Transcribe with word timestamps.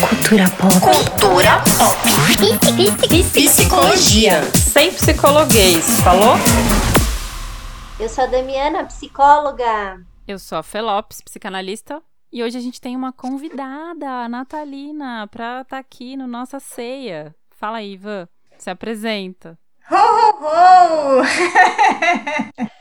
Cultura 0.00 0.48
pop. 0.50 0.72
Cultura 0.80 1.62
pop. 1.76 1.96
Psicologia. 3.32 4.42
Sem 4.54 4.90
psicologuês, 4.92 6.00
falou? 6.00 6.36
Eu 7.98 8.08
sou 8.08 8.24
a 8.24 8.26
Damiana, 8.26 8.84
psicóloga. 8.84 10.00
Eu 10.26 10.38
sou 10.38 10.56
a 10.56 10.62
Felopes, 10.62 11.20
psicanalista. 11.20 12.02
E 12.32 12.42
hoje 12.42 12.56
a 12.56 12.60
gente 12.60 12.80
tem 12.80 12.96
uma 12.96 13.12
convidada, 13.12 14.08
a 14.08 14.28
Natalina, 14.28 15.28
pra 15.30 15.60
estar 15.60 15.76
tá 15.76 15.78
aqui 15.78 16.16
no 16.16 16.26
Nossa 16.26 16.58
Ceia. 16.58 17.34
Fala 17.50 17.78
aí, 17.78 17.92
Ivan. 17.92 18.26
Se 18.56 18.70
apresenta. 18.70 19.58
Ho, 19.90 19.96
ho, 19.96 21.20
ho! 21.20 21.22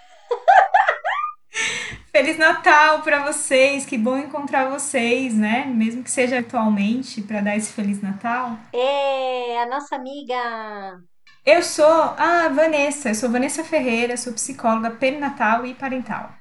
Feliz 2.11 2.37
Natal 2.39 3.01
para 3.03 3.23
vocês, 3.31 3.85
que 3.85 3.97
bom 3.97 4.17
encontrar 4.17 4.69
vocês, 4.69 5.37
né? 5.37 5.65
Mesmo 5.65 6.03
que 6.03 6.09
seja 6.09 6.39
atualmente, 6.39 7.21
para 7.21 7.39
dar 7.39 7.55
esse 7.55 7.71
Feliz 7.71 8.01
Natal. 8.01 8.57
É, 8.73 9.61
a 9.61 9.67
nossa 9.67 9.95
amiga. 9.95 10.99
Eu 11.45 11.61
sou 11.61 11.85
a 11.85 12.49
Vanessa, 12.49 13.09
eu 13.09 13.15
sou 13.15 13.29
Vanessa 13.29 13.63
Ferreira, 13.63 14.17
sou 14.17 14.33
psicóloga 14.33 14.91
perinatal 14.91 15.65
e 15.65 15.75
parental. 15.75 16.33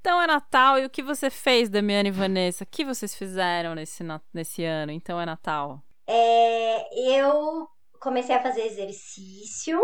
Então 0.00 0.20
é 0.20 0.26
Natal, 0.26 0.78
e 0.78 0.84
o 0.84 0.90
que 0.90 1.02
você 1.02 1.30
fez, 1.30 1.68
Damiana 1.68 2.08
e 2.08 2.12
Vanessa? 2.12 2.64
O 2.64 2.66
que 2.66 2.84
vocês 2.84 3.14
fizeram 3.14 3.74
nesse, 3.74 4.02
nesse 4.32 4.64
ano? 4.64 4.90
Então 4.90 5.20
é 5.20 5.26
Natal. 5.26 5.80
É, 6.08 7.18
eu 7.18 7.68
comecei 8.00 8.34
a 8.34 8.42
fazer 8.42 8.62
exercício, 8.66 9.80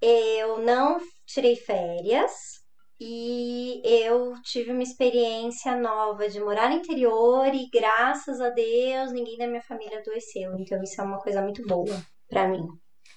eu 0.00 0.58
não 0.58 0.98
tirei 1.26 1.54
férias, 1.54 2.59
e 3.00 3.80
eu 3.82 4.34
tive 4.42 4.72
uma 4.72 4.82
experiência 4.82 5.74
nova 5.74 6.28
de 6.28 6.38
morar 6.38 6.68
no 6.68 6.76
interior 6.76 7.46
e 7.54 7.70
graças 7.72 8.40
a 8.42 8.50
Deus 8.50 9.10
ninguém 9.10 9.38
da 9.38 9.46
minha 9.46 9.62
família 9.62 9.98
adoeceu. 9.98 10.54
Então 10.58 10.82
isso 10.82 11.00
é 11.00 11.04
uma 11.04 11.18
coisa 11.18 11.40
muito 11.40 11.66
boa 11.66 11.96
para 12.28 12.46
mim. 12.46 12.66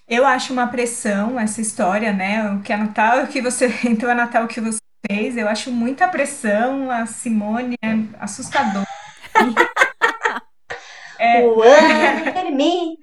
Eu 0.07 0.25
acho 0.25 0.53
uma 0.53 0.67
pressão 0.67 1.37
essa 1.37 1.59
história, 1.59 2.13
né? 2.13 2.49
O 2.51 2.61
que 2.61 2.71
é 2.71 2.77
Natal, 2.77 3.23
o 3.23 3.27
que 3.27 3.41
você 3.41 3.67
então 3.83 4.09
é 4.09 4.13
Natal 4.13 4.45
o 4.45 4.47
que 4.47 4.61
você 4.61 4.79
fez. 5.05 5.35
Eu 5.35 5.49
acho 5.49 5.69
muita 5.69 6.07
pressão. 6.07 6.89
A 6.89 7.05
Simone 7.05 7.75
é 7.83 8.23
assustadora. 8.23 8.87
é... 11.19 11.45
O 11.45 11.61
ano 11.61 12.33
termina. 12.33 12.95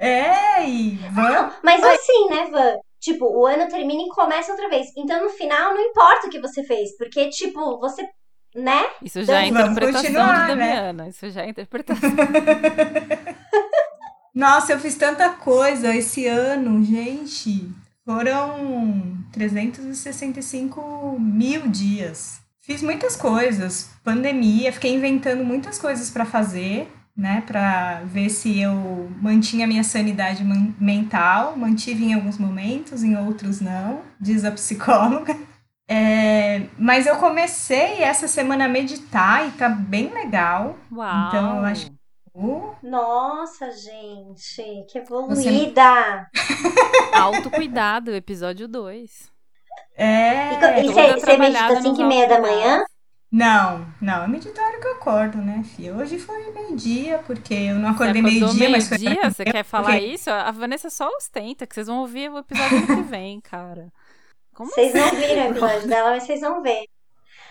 É, 0.00 0.68
e 0.68 0.96
Van... 1.10 1.52
Mas 1.62 1.82
assim, 1.82 2.28
né, 2.28 2.48
Van? 2.50 2.76
Tipo, 3.00 3.26
o 3.26 3.46
ano 3.46 3.68
termina 3.68 4.02
e 4.02 4.08
começa 4.08 4.50
outra 4.50 4.68
vez. 4.68 4.88
Então, 4.96 5.22
no 5.22 5.30
final, 5.30 5.74
não 5.74 5.80
importa 5.80 6.26
o 6.26 6.30
que 6.30 6.40
você 6.40 6.64
fez. 6.64 6.96
Porque, 6.96 7.28
tipo, 7.28 7.78
você. 7.78 8.06
Né? 8.54 8.86
Isso 9.02 9.22
já 9.22 9.42
é 9.42 9.46
interpretação 9.46 10.02
de 10.02 10.10
né? 10.10 10.46
Damiana. 10.48 11.04
Né? 11.04 11.10
Isso 11.10 11.30
já 11.30 11.42
é 11.42 11.48
interpretação. 11.48 12.10
Nossa, 14.34 14.72
eu 14.72 14.78
fiz 14.78 14.96
tanta 14.96 15.30
coisa 15.30 15.94
esse 15.94 16.26
ano, 16.26 16.82
gente. 16.84 17.70
Foram 18.04 19.18
365 19.32 21.18
mil 21.20 21.68
dias. 21.68 22.40
Fiz 22.60 22.82
muitas 22.82 23.16
coisas. 23.16 23.90
Pandemia, 24.02 24.72
fiquei 24.72 24.94
inventando 24.94 25.44
muitas 25.44 25.78
coisas 25.78 26.10
para 26.10 26.24
fazer 26.24 26.90
né, 27.18 27.42
para 27.44 28.02
ver 28.04 28.30
se 28.30 28.60
eu 28.60 29.10
mantinha 29.20 29.64
a 29.64 29.68
minha 29.68 29.82
sanidade 29.82 30.44
mental, 30.78 31.56
mantive 31.56 32.04
em 32.04 32.14
alguns 32.14 32.38
momentos, 32.38 33.02
em 33.02 33.16
outros 33.16 33.60
não, 33.60 34.02
diz 34.20 34.44
a 34.44 34.52
psicóloga. 34.52 35.36
É, 35.90 36.66
mas 36.78 37.06
eu 37.06 37.16
comecei 37.16 38.02
essa 38.02 38.28
semana 38.28 38.66
a 38.66 38.68
meditar 38.68 39.48
e 39.48 39.52
tá 39.52 39.70
bem 39.70 40.12
legal. 40.12 40.76
Uau. 40.92 41.28
Então 41.28 41.56
eu 41.56 41.64
acho 41.64 41.86
que 41.86 41.98
nossa, 42.82 43.70
gente, 43.72 44.84
que 44.86 44.98
evoluída! 44.98 46.28
Você... 46.30 47.16
Autocuidado, 47.16 48.14
episódio 48.14 48.68
2. 48.68 49.32
É. 49.96 50.82
E, 50.84 50.92
você 50.92 51.38
medita 51.38 51.80
5 51.80 52.00
e 52.00 52.04
meia 52.04 52.28
da 52.28 52.38
manhã? 52.38 52.84
Não, 53.30 53.86
não, 54.00 54.24
é 54.24 54.26
medito 54.26 54.58
a 54.58 54.64
hora 54.64 54.80
que 54.80 54.86
eu 54.86 54.92
acordo, 54.92 55.38
né, 55.38 55.62
filha? 55.62 55.94
Hoje 55.94 56.18
foi 56.18 56.50
meio-dia, 56.50 57.18
porque 57.26 57.52
eu 57.52 57.74
não 57.74 57.90
acordei 57.90 58.22
meio-dia, 58.22 58.70
mas 58.70 58.88
foi. 58.88 58.98
Meio-dia? 58.98 59.30
Você 59.30 59.44
quer 59.44 59.64
falar 59.64 59.92
porque... 59.92 60.06
isso? 60.06 60.30
A 60.30 60.50
Vanessa 60.50 60.88
só 60.88 61.06
ostenta, 61.08 61.66
que 61.66 61.74
vocês 61.74 61.86
vão 61.86 61.98
ouvir 61.98 62.30
o 62.30 62.38
episódio 62.38 62.86
que 62.86 63.02
vem, 63.02 63.38
cara. 63.40 63.92
Vocês 64.56 64.94
assim? 64.94 65.16
não 65.16 65.22
viram 65.22 65.46
o 65.46 65.50
episódio 65.50 65.88
dela, 65.88 66.10
mas 66.10 66.22
vocês 66.22 66.40
vão 66.40 66.62
ver. 66.62 66.86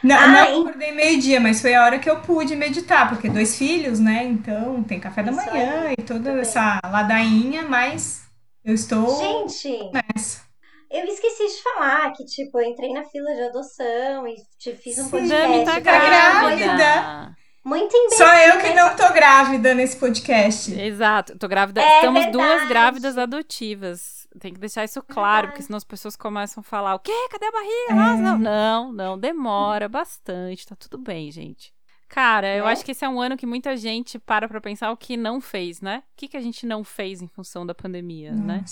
Não, 0.04 0.16
ah, 0.16 0.28
não 0.28 0.62
acordei 0.62 0.92
meio-dia, 0.92 1.40
mas 1.40 1.62
foi 1.62 1.74
a 1.74 1.84
hora 1.84 2.00
que 2.00 2.10
eu 2.10 2.22
pude 2.22 2.56
meditar, 2.56 3.10
porque 3.10 3.30
dois 3.30 3.58
filhos, 3.58 4.00
né? 4.00 4.26
Então 4.26 4.84
tem 4.84 5.00
café 5.00 5.24
da 5.24 5.32
manhã 5.32 5.92
e 5.98 6.02
toda 6.02 6.40
essa 6.40 6.80
ladainha, 6.84 7.64
mas 7.64 8.28
eu 8.64 8.74
estou 8.74 9.48
Gente, 9.48 9.92
nessa. 9.92 10.47
Eu 10.90 11.06
esqueci 11.06 11.46
de 11.48 11.62
falar 11.64 12.12
que, 12.14 12.24
tipo, 12.26 12.60
eu 12.60 12.66
entrei 12.70 12.94
na 12.94 13.04
fila 13.04 13.34
de 13.34 13.42
adoção 13.44 14.28
e 14.28 14.36
te 14.58 14.74
fiz 14.76 14.98
um 15.00 15.04
Sim, 15.04 15.10
podcast. 15.12 15.66
Tá 15.66 15.80
grávida. 15.80 17.36
Muito 17.64 17.94
imbecil. 17.98 18.26
Só 18.26 18.34
eu 18.38 18.62
que 18.62 18.74
não 18.74 18.96
tô 18.96 19.12
grávida 19.14 19.74
nesse 19.76 19.98
podcast. 19.98 20.74
Exato, 20.80 21.38
tô 21.38 21.50
grávida. 21.50 21.82
É 21.82 21.96
Estamos 21.98 22.24
verdade. 22.24 22.32
duas 22.32 22.68
grávidas 22.70 23.18
adotivas. 23.18 24.26
Tem 24.40 24.54
que 24.54 24.60
deixar 24.60 24.86
isso 24.86 25.02
claro, 25.04 25.34
verdade. 25.34 25.48
porque 25.52 25.64
senão 25.64 25.76
as 25.78 25.84
pessoas 25.84 26.16
começam 26.16 26.62
a 26.62 26.64
falar: 26.64 26.96
o 26.96 27.00
quê? 27.00 27.12
Cadê 27.30 27.46
a 27.48 27.52
barriga? 27.52 27.74
É. 27.90 27.94
Nossa, 27.94 28.22
não. 28.22 28.38
não, 28.40 28.94
não, 28.94 29.20
demora 29.20 29.90
bastante. 29.90 30.66
Tá 30.66 30.76
tudo 30.78 30.98
bem, 30.98 31.30
gente. 31.30 31.74
Cara, 32.08 32.56
eu 32.56 32.66
É. 32.66 32.72
acho 32.72 32.86
que 32.86 32.92
esse 32.92 33.04
é 33.04 33.10
um 33.10 33.20
ano 33.20 33.36
que 33.36 33.46
muita 33.46 33.76
gente 33.76 34.18
para 34.18 34.48
pra 34.48 34.62
pensar 34.62 34.90
o 34.92 34.96
que 34.96 35.18
não 35.18 35.42
fez, 35.42 35.82
né? 35.82 36.04
O 36.14 36.16
que, 36.16 36.30
que 36.30 36.38
a 36.38 36.42
gente 36.42 36.66
não 36.66 36.82
fez 36.86 37.22
em 37.22 37.28
função 37.28 37.66
da 37.66 37.76
pandemia, 37.76 38.32
né? 38.32 38.64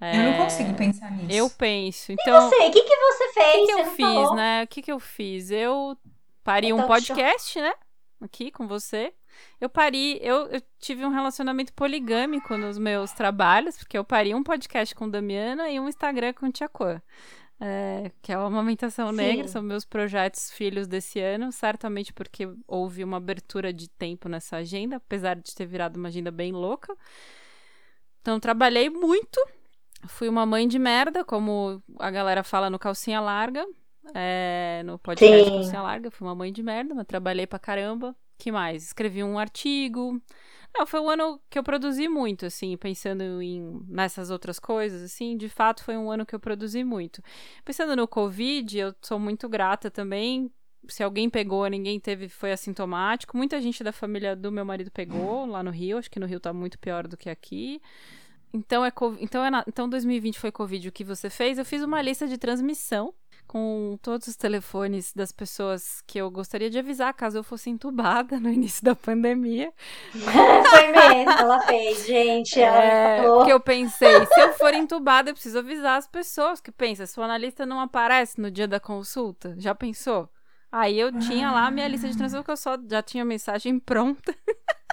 Nossa. 0.00 0.16
Eu 0.16 0.22
não 0.24 0.36
consigo 0.44 0.74
pensar 0.74 1.10
nisso. 1.12 1.32
Eu 1.32 1.48
penso. 1.50 2.12
E 2.12 2.16
Então, 2.20 2.50
você? 2.50 2.56
O 2.56 2.70
que, 2.70 2.82
que 2.82 2.96
você 2.96 3.24
o 3.24 3.32
fez? 3.32 3.52
que, 3.52 3.66
que 3.66 3.72
Você 3.72 3.80
eu 3.80 3.86
fiz, 3.92 4.06
falou. 4.06 4.34
né? 4.36 4.62
O 4.62 4.66
que, 4.66 4.82
que 4.82 4.92
eu 4.92 5.00
fiz? 5.00 5.50
Eu 5.50 5.96
parei 6.42 6.70
É 6.70 6.74
um 6.74 6.86
podcast, 6.86 7.60
né? 7.60 7.72
Aqui 8.20 8.50
com 8.50 8.66
você. 8.66 9.12
Eu 9.60 9.68
parei, 9.68 10.18
eu, 10.22 10.46
eu 10.46 10.62
tive 10.78 11.04
um 11.04 11.10
relacionamento 11.10 11.72
poligâmico 11.72 12.56
nos 12.56 12.78
meus 12.78 13.12
trabalhos, 13.12 13.76
porque 13.76 13.98
eu 13.98 14.04
parei 14.04 14.34
um 14.34 14.42
podcast 14.44 14.94
com 14.94 15.08
Damiana 15.08 15.68
e 15.70 15.80
um 15.80 15.88
Instagram 15.88 16.32
com 16.32 16.50
Tia 16.50 16.68
Quan. 16.68 17.00
É, 17.60 18.10
que 18.20 18.32
é 18.32 18.34
a 18.34 18.40
Amamentação 18.40 19.10
Sim. 19.10 19.16
Negra, 19.16 19.48
são 19.48 19.62
meus 19.62 19.84
projetos 19.84 20.50
filhos 20.50 20.86
desse 20.86 21.18
ano, 21.20 21.50
certamente 21.52 22.12
porque 22.12 22.48
houve 22.66 23.02
uma 23.04 23.16
abertura 23.16 23.72
de 23.72 23.88
tempo 23.88 24.28
nessa 24.28 24.56
agenda, 24.56 24.96
apesar 24.96 25.36
de 25.36 25.54
ter 25.54 25.66
virado 25.66 25.96
uma 25.96 26.08
agenda 26.08 26.30
bem 26.30 26.52
louca. 26.52 26.94
Então, 28.20 28.38
trabalhei 28.40 28.88
muito, 28.90 29.40
fui 30.06 30.28
uma 30.28 30.44
mãe 30.46 30.66
de 30.68 30.78
merda, 30.78 31.24
como 31.24 31.82
a 31.98 32.10
galera 32.10 32.42
fala 32.42 32.68
no 32.70 32.78
Calcinha 32.78 33.20
Larga, 33.20 33.64
é, 34.14 34.82
no 34.84 34.98
podcast 34.98 35.44
Sim. 35.44 35.50
Calcinha 35.50 35.82
Larga, 35.82 36.10
fui 36.10 36.26
uma 36.26 36.34
mãe 36.34 36.52
de 36.52 36.62
merda, 36.62 36.94
mas 36.94 37.06
trabalhei 37.06 37.46
pra 37.46 37.58
caramba. 37.58 38.14
que 38.38 38.52
mais? 38.52 38.84
Escrevi 38.84 39.22
um 39.22 39.38
artigo. 39.38 40.20
Não, 40.76 40.84
foi 40.84 41.00
um 41.00 41.08
ano 41.08 41.40
que 41.48 41.56
eu 41.56 41.62
produzi 41.62 42.08
muito, 42.08 42.46
assim, 42.46 42.76
pensando 42.76 43.40
em 43.40 43.80
nessas 43.86 44.28
outras 44.28 44.58
coisas, 44.58 45.02
assim, 45.02 45.36
de 45.36 45.48
fato 45.48 45.84
foi 45.84 45.96
um 45.96 46.10
ano 46.10 46.26
que 46.26 46.34
eu 46.34 46.40
produzi 46.40 46.82
muito. 46.82 47.22
Pensando 47.64 47.94
no 47.94 48.08
Covid, 48.08 48.76
eu 48.76 48.94
sou 49.00 49.18
muito 49.18 49.48
grata 49.48 49.88
também. 49.88 50.50
Se 50.88 51.02
alguém 51.02 51.30
pegou, 51.30 51.66
ninguém 51.68 51.98
teve, 52.00 52.28
foi 52.28 52.52
assintomático. 52.52 53.36
Muita 53.36 53.60
gente 53.60 53.84
da 53.84 53.92
família 53.92 54.34
do 54.34 54.50
meu 54.50 54.64
marido 54.64 54.90
pegou 54.90 55.46
lá 55.46 55.62
no 55.62 55.70
Rio. 55.70 55.96
Acho 55.96 56.10
que 56.10 56.20
no 56.20 56.26
Rio 56.26 56.40
tá 56.40 56.52
muito 56.52 56.78
pior 56.78 57.06
do 57.06 57.16
que 57.16 57.30
aqui. 57.30 57.80
Então, 58.56 58.84
é, 58.84 58.92
então, 59.18 59.44
é 59.44 59.50
na- 59.50 59.64
então 59.66 59.88
2020 59.88 60.38
foi 60.38 60.52
Covid. 60.52 60.88
O 60.88 60.92
que 60.92 61.02
você 61.02 61.28
fez? 61.28 61.58
Eu 61.58 61.64
fiz 61.64 61.82
uma 61.82 62.00
lista 62.00 62.28
de 62.28 62.38
transmissão 62.38 63.12
com 63.48 63.98
todos 64.00 64.28
os 64.28 64.36
telefones 64.36 65.12
das 65.12 65.32
pessoas 65.32 66.00
que 66.06 66.18
eu 66.18 66.30
gostaria 66.30 66.70
de 66.70 66.78
avisar 66.78 67.12
caso 67.14 67.36
eu 67.38 67.42
fosse 67.44 67.68
entubada 67.68 68.38
no 68.40 68.48
início 68.48 68.84
da 68.84 68.94
pandemia. 68.94 69.72
Foi 70.12 70.86
mesmo, 70.92 71.30
ela 71.32 71.60
fez, 71.62 72.06
gente. 72.06 72.60
Ela 72.60 72.82
É, 72.82 73.22
falou. 73.22 73.38
porque 73.38 73.52
eu 73.52 73.60
pensei, 73.60 74.24
se 74.26 74.40
eu 74.40 74.52
for 74.54 74.72
entubada, 74.72 75.30
eu 75.30 75.34
preciso 75.34 75.58
avisar 75.58 75.98
as 75.98 76.06
pessoas 76.06 76.60
que 76.60 76.70
pensa, 76.70 77.06
sua 77.08 77.24
analista 77.24 77.66
não 77.66 77.80
aparece 77.80 78.40
no 78.40 78.50
dia 78.52 78.68
da 78.68 78.78
consulta. 78.78 79.54
Já 79.58 79.74
pensou? 79.74 80.28
Aí 80.70 80.98
eu 80.98 81.12
tinha 81.18 81.50
lá 81.52 81.66
a 81.66 81.70
minha 81.72 81.86
lista 81.88 82.08
de 82.08 82.16
transmissão 82.16 82.42
que 82.44 82.50
eu 82.50 82.56
só 82.56 82.76
já 82.88 83.02
tinha 83.02 83.22
a 83.24 83.26
mensagem 83.26 83.78
pronta. 83.80 84.32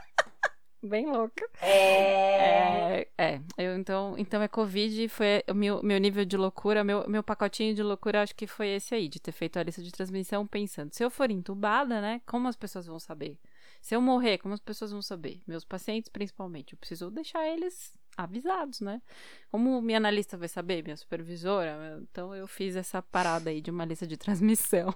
Bem 0.84 1.12
louca. 1.12 1.48
É... 1.62 2.82
É, 2.92 3.08
é. 3.18 3.42
Eu, 3.58 3.78
então, 3.78 4.16
então 4.18 4.42
é 4.42 4.48
Covid, 4.48 5.08
foi 5.10 5.44
o 5.48 5.54
meu, 5.54 5.82
meu 5.84 6.00
nível 6.00 6.26
de 6.26 6.36
loucura, 6.36 6.84
meu, 6.84 7.08
meu 7.08 7.22
pacotinho 7.22 7.76
de 7.76 7.84
loucura, 7.84 8.24
acho 8.24 8.36
que 8.36 8.48
foi 8.48 8.70
esse 8.70 8.96
aí, 8.96 9.08
de 9.08 9.20
ter 9.20 9.32
feito 9.32 9.58
a 9.58 9.64
lista 9.64 9.82
de 9.82 9.92
transmissão 9.92 10.46
pensando, 10.48 10.92
se 10.94 11.04
eu 11.04 11.10
for 11.10 11.30
entubada, 11.30 12.02
né, 12.02 12.22
como 12.26 12.48
as 12.48 12.56
pessoas 12.56 12.88
vão 12.88 13.00
saber? 13.00 13.38
Se 13.82 13.96
eu 13.96 14.02
morrer, 14.02 14.38
como 14.38 14.54
as 14.54 14.60
pessoas 14.60 14.92
vão 14.92 15.02
saber? 15.02 15.42
Meus 15.48 15.64
pacientes, 15.64 16.10
principalmente, 16.10 16.74
eu 16.74 16.80
preciso 16.80 17.10
deixar 17.10 17.48
eles 17.48 17.94
avisados, 18.16 18.80
né? 18.82 19.02
Como 19.50 19.82
minha 19.82 19.98
analista 19.98 20.38
vai 20.38 20.48
saber, 20.48 20.84
minha 20.84 20.96
supervisora? 20.96 22.00
Então 22.12 22.36
eu 22.36 22.46
fiz 22.48 22.76
essa 22.76 23.02
parada 23.02 23.50
aí 23.50 23.60
de 23.60 23.72
uma 23.72 23.84
lista 23.86 24.06
de 24.06 24.18
transmissão. 24.18 24.94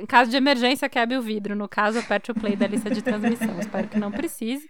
Em 0.00 0.06
caso 0.06 0.30
de 0.30 0.36
emergência, 0.36 0.88
quebre 0.88 1.16
o 1.16 1.22
vidro. 1.22 1.54
No 1.54 1.68
caso, 1.68 1.98
aperte 1.98 2.30
o 2.30 2.34
play 2.34 2.56
da 2.56 2.66
lista 2.66 2.90
de 2.90 3.02
transmissão. 3.02 3.58
Espero 3.58 3.88
que 3.88 3.98
não 3.98 4.10
precise. 4.10 4.68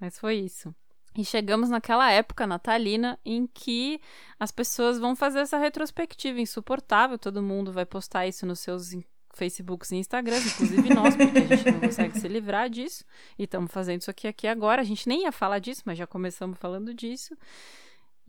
Mas 0.00 0.18
foi 0.18 0.36
isso. 0.36 0.74
E 1.16 1.24
chegamos 1.24 1.70
naquela 1.70 2.10
época 2.10 2.46
natalina 2.46 3.18
em 3.24 3.46
que 3.46 4.00
as 4.38 4.50
pessoas 4.50 4.98
vão 4.98 5.16
fazer 5.16 5.38
essa 5.40 5.56
retrospectiva 5.56 6.40
insuportável, 6.40 7.18
todo 7.18 7.42
mundo 7.42 7.72
vai 7.72 7.86
postar 7.86 8.26
isso 8.26 8.44
nos 8.44 8.60
seus 8.60 8.90
Facebooks 9.36 9.92
e 9.92 9.96
Instagrams, 9.96 10.46
inclusive 10.46 10.94
nós, 10.94 11.16
porque 11.16 11.38
a 11.38 11.56
gente 11.56 11.70
não 11.70 11.80
consegue 11.80 12.18
se 12.18 12.28
livrar 12.28 12.68
disso. 12.68 13.04
E 13.38 13.44
estamos 13.44 13.70
fazendo 13.70 14.00
isso 14.00 14.10
aqui, 14.10 14.26
aqui 14.26 14.46
agora. 14.46 14.82
A 14.82 14.84
gente 14.84 15.08
nem 15.08 15.22
ia 15.22 15.32
falar 15.32 15.58
disso, 15.58 15.82
mas 15.86 15.96
já 15.96 16.06
começamos 16.06 16.58
falando 16.58 16.92
disso. 16.92 17.36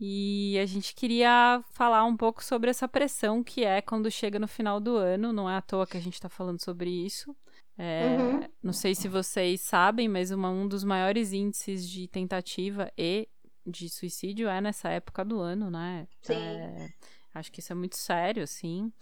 E 0.00 0.56
a 0.62 0.66
gente 0.66 0.94
queria 0.94 1.62
falar 1.72 2.04
um 2.04 2.16
pouco 2.16 2.44
sobre 2.44 2.70
essa 2.70 2.86
pressão 2.86 3.42
que 3.42 3.64
é 3.64 3.82
quando 3.82 4.10
chega 4.10 4.38
no 4.38 4.46
final 4.46 4.78
do 4.78 4.96
ano. 4.96 5.32
Não 5.32 5.50
é 5.50 5.56
à 5.56 5.62
toa 5.62 5.86
que 5.86 5.96
a 5.96 6.00
gente 6.00 6.14
está 6.14 6.28
falando 6.28 6.62
sobre 6.62 6.88
isso. 6.88 7.34
É, 7.78 8.16
uhum. 8.18 8.40
Não 8.60 8.72
sei 8.72 8.94
se 8.94 9.06
vocês 9.06 9.60
sabem, 9.60 10.08
mas 10.08 10.32
uma, 10.32 10.50
um 10.50 10.66
dos 10.66 10.82
maiores 10.82 11.32
índices 11.32 11.88
de 11.88 12.08
tentativa 12.08 12.92
e 12.98 13.28
de 13.64 13.88
suicídio 13.88 14.48
é 14.48 14.60
nessa 14.60 14.88
época 14.88 15.24
do 15.24 15.38
ano, 15.40 15.70
né? 15.70 16.08
Sim. 16.20 16.34
É, 16.34 16.92
acho 17.34 17.52
que 17.52 17.60
isso 17.60 17.72
é 17.72 17.76
muito 17.76 17.96
sério, 17.96 18.42
assim, 18.42 18.92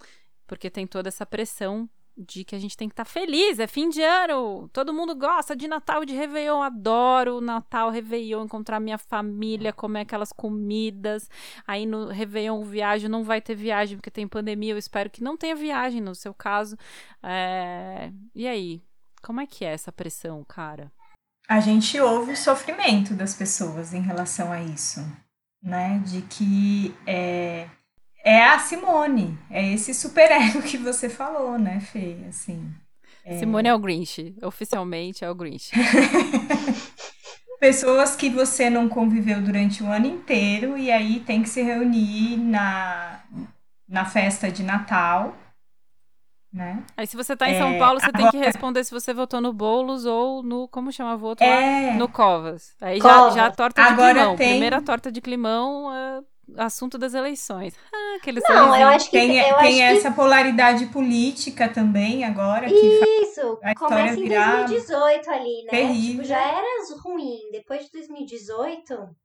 porque 0.46 0.68
tem 0.68 0.86
toda 0.86 1.08
essa 1.08 1.24
pressão 1.24 1.88
de 2.16 2.44
que 2.44 2.56
a 2.56 2.58
gente 2.58 2.76
tem 2.76 2.88
que 2.88 2.92
estar 2.94 3.04
tá 3.04 3.10
feliz, 3.10 3.58
é 3.58 3.66
fim 3.66 3.88
de 3.88 4.02
ano, 4.02 4.68
todo 4.72 4.92
mundo 4.92 5.14
gosta 5.14 5.54
de 5.54 5.68
Natal 5.68 6.02
e 6.02 6.06
de 6.06 6.14
Réveillon, 6.14 6.62
adoro 6.62 7.40
Natal, 7.40 7.90
Réveillon, 7.90 8.44
encontrar 8.44 8.80
minha 8.80 8.96
família, 8.96 9.72
comer 9.72 10.00
aquelas 10.00 10.32
comidas, 10.32 11.28
aí 11.66 11.84
no 11.84 12.06
Réveillon 12.06 12.62
viagem, 12.64 13.08
não 13.08 13.22
vai 13.22 13.40
ter 13.40 13.54
viagem 13.54 13.98
porque 13.98 14.10
tem 14.10 14.26
pandemia, 14.26 14.72
eu 14.72 14.78
espero 14.78 15.10
que 15.10 15.22
não 15.22 15.36
tenha 15.36 15.54
viagem 15.54 16.00
no 16.00 16.14
seu 16.14 16.32
caso, 16.32 16.76
é... 17.22 18.10
e 18.34 18.46
aí, 18.46 18.82
como 19.22 19.40
é 19.40 19.46
que 19.46 19.64
é 19.64 19.72
essa 19.72 19.92
pressão, 19.92 20.42
cara? 20.44 20.90
A 21.48 21.60
gente 21.60 22.00
ouve 22.00 22.32
o 22.32 22.36
sofrimento 22.36 23.14
das 23.14 23.34
pessoas 23.34 23.92
em 23.92 24.00
relação 24.00 24.50
a 24.50 24.62
isso, 24.62 25.00
né, 25.62 26.02
de 26.04 26.22
que 26.22 26.94
é 27.06 27.68
é 28.26 28.44
a 28.44 28.58
Simone. 28.58 29.38
É 29.48 29.72
esse 29.72 29.94
super-ego 29.94 30.60
que 30.60 30.76
você 30.76 31.08
falou, 31.08 31.56
né, 31.56 31.78
Fê? 31.78 32.16
Assim, 32.28 32.74
é... 33.24 33.38
Simone 33.38 33.68
é 33.68 33.74
o 33.74 33.78
Grinch. 33.78 34.34
Oficialmente 34.42 35.24
é 35.24 35.30
o 35.30 35.34
Grinch. 35.34 35.70
Pessoas 37.60 38.16
que 38.16 38.28
você 38.28 38.68
não 38.68 38.88
conviveu 38.88 39.40
durante 39.40 39.82
o 39.82 39.86
ano 39.86 40.06
inteiro 40.06 40.76
e 40.76 40.90
aí 40.90 41.20
tem 41.20 41.40
que 41.40 41.48
se 41.48 41.62
reunir 41.62 42.36
na, 42.36 43.20
na 43.88 44.04
festa 44.04 44.50
de 44.50 44.64
Natal. 44.64 45.34
Né? 46.52 46.82
Aí 46.96 47.06
se 47.06 47.16
você 47.16 47.36
tá 47.36 47.48
em 47.48 47.54
é, 47.54 47.58
São 47.58 47.78
Paulo, 47.78 48.00
você 48.00 48.06
agora... 48.06 48.30
tem 48.30 48.40
que 48.40 48.46
responder 48.46 48.82
se 48.82 48.90
você 48.90 49.14
votou 49.14 49.40
no 49.40 49.52
Boulos 49.52 50.04
ou 50.04 50.42
no. 50.42 50.66
Como 50.68 50.90
chamava 50.90 51.24
o 51.24 51.28
outro 51.28 51.44
é... 51.44 51.90
lá? 51.90 51.94
No 51.94 52.08
Covas. 52.08 52.74
Aí 52.80 52.98
Covas. 52.98 53.34
Já, 53.34 53.42
já 53.42 53.46
a 53.46 53.50
torta 53.50 53.82
de 53.82 53.88
agora 53.88 54.14
climão. 54.14 54.36
Tem... 54.36 54.48
Primeira 54.50 54.82
torta 54.82 55.12
de 55.12 55.20
climão. 55.20 55.86
Uh 55.86 56.35
assunto 56.56 56.98
das 56.98 57.14
eleições. 57.14 57.74
Ah, 57.92 58.16
aquele 58.20 58.40
Não, 58.48 58.76
eu 58.76 58.88
acho 58.88 59.10
que 59.10 59.18
tem, 59.18 59.38
eu 59.38 59.56
tem 59.58 59.84
acho 59.84 59.98
essa 59.98 60.10
que... 60.10 60.16
polaridade 60.16 60.86
política 60.86 61.68
também 61.68 62.24
agora. 62.24 62.66
Isso, 62.68 63.56
que 63.56 63.74
começa 63.74 64.20
em 64.20 64.28
2018 64.28 65.30
ali, 65.30 65.62
né? 65.64 65.70
Terrível. 65.70 66.22
Tipo, 66.22 66.24
já 66.24 66.40
era 66.40 66.66
ruim. 67.02 67.38
Depois 67.52 67.86
de 67.86 67.92
2018. 67.92 69.16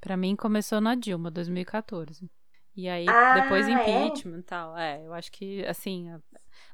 Pra 0.00 0.16
mim 0.16 0.36
começou 0.36 0.80
na 0.80 0.94
Dilma, 0.94 1.30
2014. 1.30 2.30
E 2.76 2.88
aí, 2.88 3.06
ah, 3.08 3.40
depois 3.40 3.66
é? 3.66 3.72
impeachment 3.72 4.36
e 4.36 4.40
é? 4.40 4.42
tal. 4.42 4.78
É, 4.78 5.04
eu 5.04 5.12
acho 5.12 5.32
que, 5.32 5.64
assim, 5.66 6.08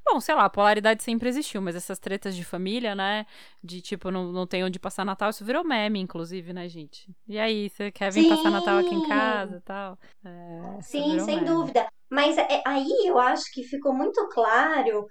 Bom, 0.04 0.20
sei 0.20 0.34
lá, 0.34 0.44
a 0.44 0.50
polaridade 0.50 1.02
sempre 1.02 1.28
existiu, 1.28 1.62
mas 1.62 1.75
essas 1.75 1.98
tretas 1.98 2.36
de 2.36 2.44
família, 2.44 2.94
né? 2.94 3.26
De 3.62 3.81
tipo, 3.81 4.10
não, 4.10 4.31
não 4.32 4.46
tem 4.46 4.62
onde 4.64 4.78
passar 4.78 5.04
Natal, 5.04 5.31
isso 5.31 5.44
virou 5.44 5.64
meme, 5.64 5.98
inclusive, 6.00 6.52
né, 6.52 6.69
gente? 6.69 7.08
E 7.26 7.38
aí, 7.38 7.70
você 7.70 7.90
quer 7.90 8.12
vir 8.12 8.22
Sim. 8.22 8.28
passar 8.28 8.50
Natal 8.50 8.78
aqui 8.78 8.94
em 8.94 9.00
casa 9.00 9.56
e 9.56 9.60
tal? 9.60 9.98
É, 10.25 10.82
Sim, 10.82 11.19
sem 11.20 11.36
meme. 11.36 11.44
dúvida. 11.44 11.88
Mas 12.10 12.36
é, 12.38 12.62
aí 12.66 12.86
eu 13.06 13.19
acho 13.19 13.44
que 13.52 13.64
ficou 13.64 13.92
muito 13.94 14.28
claro 14.28 15.06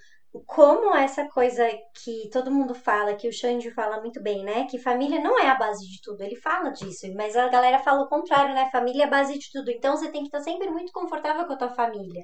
como 0.48 0.96
essa 0.96 1.28
coisa 1.30 1.68
que 2.04 2.30
todo 2.32 2.52
mundo 2.52 2.74
fala, 2.74 3.16
que 3.16 3.28
o 3.28 3.32
Xande 3.34 3.70
fala 3.72 4.02
muito 4.02 4.22
bem, 4.22 4.44
né? 4.44 4.66
Que 4.68 4.80
família 4.80 5.20
não 5.22 5.40
é 5.40 5.48
a 5.50 5.56
base 5.56 5.86
de 5.88 6.02
tudo. 6.02 6.22
Ele 6.22 6.36
fala 6.36 6.70
disso, 6.72 7.06
mas 7.16 7.36
a 7.36 7.48
galera 7.50 7.78
fala 7.80 8.04
o 8.04 8.10
contrário, 8.10 8.54
né? 8.56 8.70
Família 8.72 9.04
é 9.04 9.06
a 9.08 9.10
base 9.10 9.38
de 9.38 9.52
tudo. 9.52 9.70
Então 9.70 9.96
você 9.96 10.12
tem 10.12 10.22
que 10.22 10.28
estar 10.28 10.42
sempre 10.42 10.70
muito 10.72 10.92
confortável 10.92 11.46
com 11.46 11.54
a 11.54 11.58
tua 11.58 11.70
família. 11.70 12.24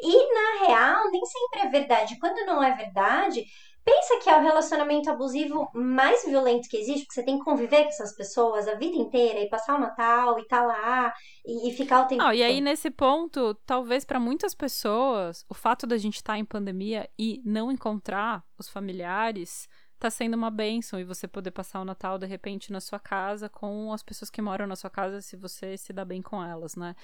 E 0.00 0.34
na 0.34 0.66
real, 0.66 1.10
nem 1.10 1.22
sempre 1.24 1.60
é 1.60 1.70
verdade. 1.70 2.18
Quando 2.18 2.44
não 2.46 2.62
é 2.62 2.74
verdade, 2.74 3.44
pensa 3.84 4.18
que 4.22 4.30
é 4.30 4.36
o 4.36 4.42
relacionamento 4.42 5.10
abusivo 5.10 5.68
mais 5.74 6.24
violento 6.24 6.68
que 6.68 6.76
existe, 6.76 7.04
porque 7.04 7.14
você 7.14 7.22
tem 7.22 7.38
que 7.38 7.44
conviver 7.44 7.82
com 7.82 7.88
essas 7.88 8.16
pessoas 8.16 8.66
a 8.66 8.74
vida 8.74 8.96
inteira 8.96 9.40
e 9.40 9.48
passar 9.48 9.76
o 9.76 9.80
Natal 9.80 10.38
e 10.38 10.46
tá 10.46 10.64
lá 10.64 11.12
e, 11.44 11.68
e 11.68 11.76
ficar 11.76 12.02
o 12.02 12.06
tempo. 12.06 12.22
Não, 12.22 12.32
e 12.32 12.42
aí 12.42 12.60
nesse 12.60 12.90
ponto, 12.90 13.54
talvez 13.66 14.04
para 14.04 14.18
muitas 14.18 14.54
pessoas, 14.54 15.44
o 15.48 15.54
fato 15.54 15.86
da 15.86 15.98
gente 15.98 16.16
estar 16.16 16.32
tá 16.32 16.38
em 16.38 16.44
pandemia 16.44 17.08
e 17.18 17.42
não 17.44 17.70
encontrar 17.70 18.42
os 18.58 18.68
familiares 18.68 19.68
tá 20.04 20.10
sendo 20.10 20.34
uma 20.34 20.50
bênção 20.50 21.00
e 21.00 21.04
você 21.04 21.26
poder 21.26 21.50
passar 21.50 21.80
o 21.80 21.84
Natal 21.84 22.18
de 22.18 22.26
repente 22.26 22.70
na 22.70 22.80
sua 22.80 23.00
casa 23.00 23.48
com 23.48 23.90
as 23.90 24.02
pessoas 24.02 24.28
que 24.28 24.42
moram 24.42 24.66
na 24.66 24.76
sua 24.76 24.90
casa, 24.90 25.22
se 25.22 25.34
você 25.34 25.78
se 25.78 25.94
dá 25.94 26.04
bem 26.04 26.20
com 26.20 26.44
elas, 26.44 26.76
né? 26.76 26.94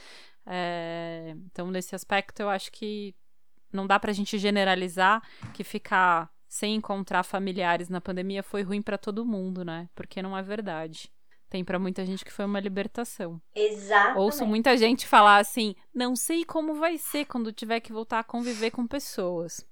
É... 0.45 1.35
Então, 1.51 1.71
nesse 1.71 1.95
aspecto, 1.95 2.41
eu 2.41 2.51
acho 2.51 2.71
que 2.71 3.15
não 3.73 3.87
dá 3.87 3.99
pra 3.99 4.13
gente 4.13 4.37
generalizar 4.37 5.23
que 5.55 5.65
ficar 5.65 6.31
sem 6.47 6.75
encontrar 6.75 7.23
familiares 7.23 7.89
na 7.89 8.03
pandemia 8.03 8.43
foi 8.43 8.63
ruim 8.63 8.83
para 8.83 8.99
todo 8.99 9.25
mundo, 9.25 9.65
né? 9.65 9.89
Porque 9.95 10.21
não 10.21 10.37
é 10.37 10.43
verdade. 10.43 11.11
Tem 11.49 11.65
para 11.65 11.79
muita 11.79 12.05
gente 12.05 12.25
que 12.25 12.33
foi 12.33 12.45
uma 12.45 12.61
libertação. 12.61 13.41
Exato. 13.55 14.19
Ouço 14.21 14.45
muita 14.45 14.77
gente 14.77 15.07
falar 15.07 15.39
assim: 15.39 15.75
não 15.95 16.15
sei 16.15 16.45
como 16.45 16.75
vai 16.75 16.99
ser 16.99 17.25
quando 17.25 17.53
tiver 17.53 17.81
que 17.81 17.93
voltar 17.93 18.19
a 18.19 18.25
conviver 18.25 18.71
com 18.71 18.87
pessoas. 18.87 19.67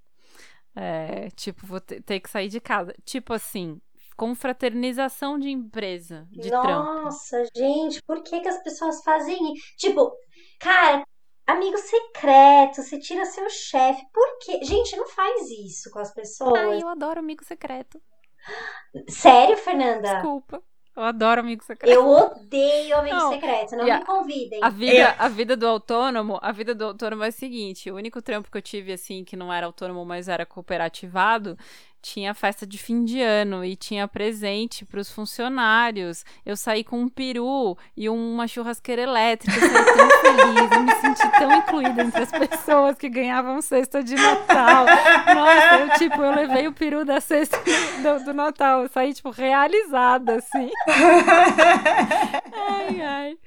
É, 0.80 1.28
tipo, 1.30 1.66
vou 1.66 1.80
ter 1.80 2.20
que 2.20 2.30
sair 2.30 2.48
de 2.48 2.60
casa. 2.60 2.94
Tipo 3.04 3.32
assim, 3.32 3.80
confraternização 4.16 5.36
de 5.36 5.50
empresa, 5.50 6.28
de 6.30 6.48
Nossa, 6.50 7.44
gente, 7.52 8.00
por 8.04 8.22
que, 8.22 8.38
que 8.40 8.48
as 8.48 8.62
pessoas 8.62 9.02
fazem 9.02 9.54
isso? 9.54 9.76
Tipo, 9.76 10.12
cara, 10.60 11.04
amigo 11.44 11.76
secreto, 11.78 12.80
você 12.80 12.96
tira 13.00 13.24
seu 13.24 13.50
chefe. 13.50 14.06
Por 14.14 14.38
quê? 14.38 14.60
Gente, 14.62 14.96
não 14.96 15.08
faz 15.08 15.50
isso 15.50 15.90
com 15.90 15.98
as 15.98 16.14
pessoas. 16.14 16.56
Ai, 16.56 16.80
eu 16.80 16.88
adoro 16.88 17.18
amigo 17.18 17.44
secreto. 17.44 18.00
Sério, 19.08 19.56
Fernanda? 19.56 20.14
Desculpa. 20.14 20.62
Eu 20.98 21.04
adoro 21.04 21.40
amigo 21.40 21.62
secreto. 21.62 21.94
Eu 21.94 22.08
odeio 22.08 22.98
amigo 22.98 23.14
não, 23.14 23.32
secreto, 23.32 23.76
não 23.76 23.84
me 23.84 24.04
convidem. 24.04 24.58
A 24.60 24.68
vida, 24.68 25.14
a 25.16 25.28
vida 25.28 25.56
do 25.56 25.64
autônomo, 25.64 26.40
a 26.42 26.50
vida 26.50 26.74
do 26.74 26.86
autônomo 26.86 27.22
é 27.22 27.28
o 27.28 27.32
seguinte, 27.32 27.88
o 27.88 27.94
único 27.94 28.20
trampo 28.20 28.50
que 28.50 28.58
eu 28.58 28.62
tive 28.62 28.92
assim 28.92 29.22
que 29.22 29.36
não 29.36 29.52
era 29.52 29.64
autônomo, 29.64 30.04
mas 30.04 30.28
era 30.28 30.44
cooperativado, 30.44 31.56
tinha 32.00 32.32
festa 32.34 32.66
de 32.66 32.78
fim 32.78 33.04
de 33.04 33.20
ano 33.20 33.64
e 33.64 33.74
tinha 33.76 34.06
presente 34.06 34.84
para 34.84 35.00
os 35.00 35.10
funcionários. 35.10 36.24
Eu 36.44 36.56
saí 36.56 36.84
com 36.84 37.00
um 37.00 37.08
peru 37.08 37.76
e 37.96 38.08
uma 38.08 38.46
churrasqueira 38.46 39.02
elétrica. 39.02 39.56
Eu 39.56 39.70
saí 39.70 39.84
tão 39.84 40.10
feliz, 40.20 40.72
eu 40.72 40.82
me 40.82 40.94
senti 40.96 41.38
tão 41.38 41.52
incluída 41.52 42.02
entre 42.02 42.22
as 42.22 42.30
pessoas 42.30 42.96
que 42.96 43.08
ganhavam 43.08 43.60
cesta 43.60 44.02
de 44.02 44.14
Natal. 44.14 44.86
Nossa, 45.34 45.78
eu 45.78 45.90
tipo, 45.98 46.22
eu 46.22 46.34
levei 46.34 46.68
o 46.68 46.72
peru 46.72 47.04
da 47.04 47.20
cesta 47.20 47.58
do, 47.58 48.24
do 48.24 48.34
Natal. 48.34 48.82
Eu 48.82 48.88
saí, 48.88 49.12
tipo, 49.12 49.30
realizada, 49.30 50.36
assim. 50.36 50.70
ai, 52.54 53.00
ai. 53.00 53.38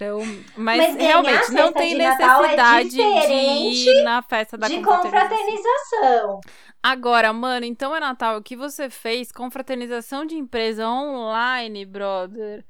Então, 0.00 0.20
mas, 0.56 0.78
mas 0.78 0.96
realmente 0.96 1.52
não 1.52 1.70
tem 1.74 1.92
é 1.92 2.08
necessidade 2.08 2.88
de, 2.88 2.96
de 2.96 3.90
ir 3.90 4.02
na 4.02 4.22
festa 4.22 4.56
da 4.56 4.66
de 4.66 4.80
confraternização. 4.80 6.40
Agora, 6.82 7.32
mano, 7.32 7.66
então 7.66 7.94
é 7.94 8.00
Natal. 8.00 8.38
O 8.38 8.42
que 8.42 8.56
você 8.56 8.88
fez? 8.88 9.30
Confraternização 9.30 10.24
de 10.24 10.36
empresa 10.36 10.88
online, 10.88 11.84
brother. 11.84 12.64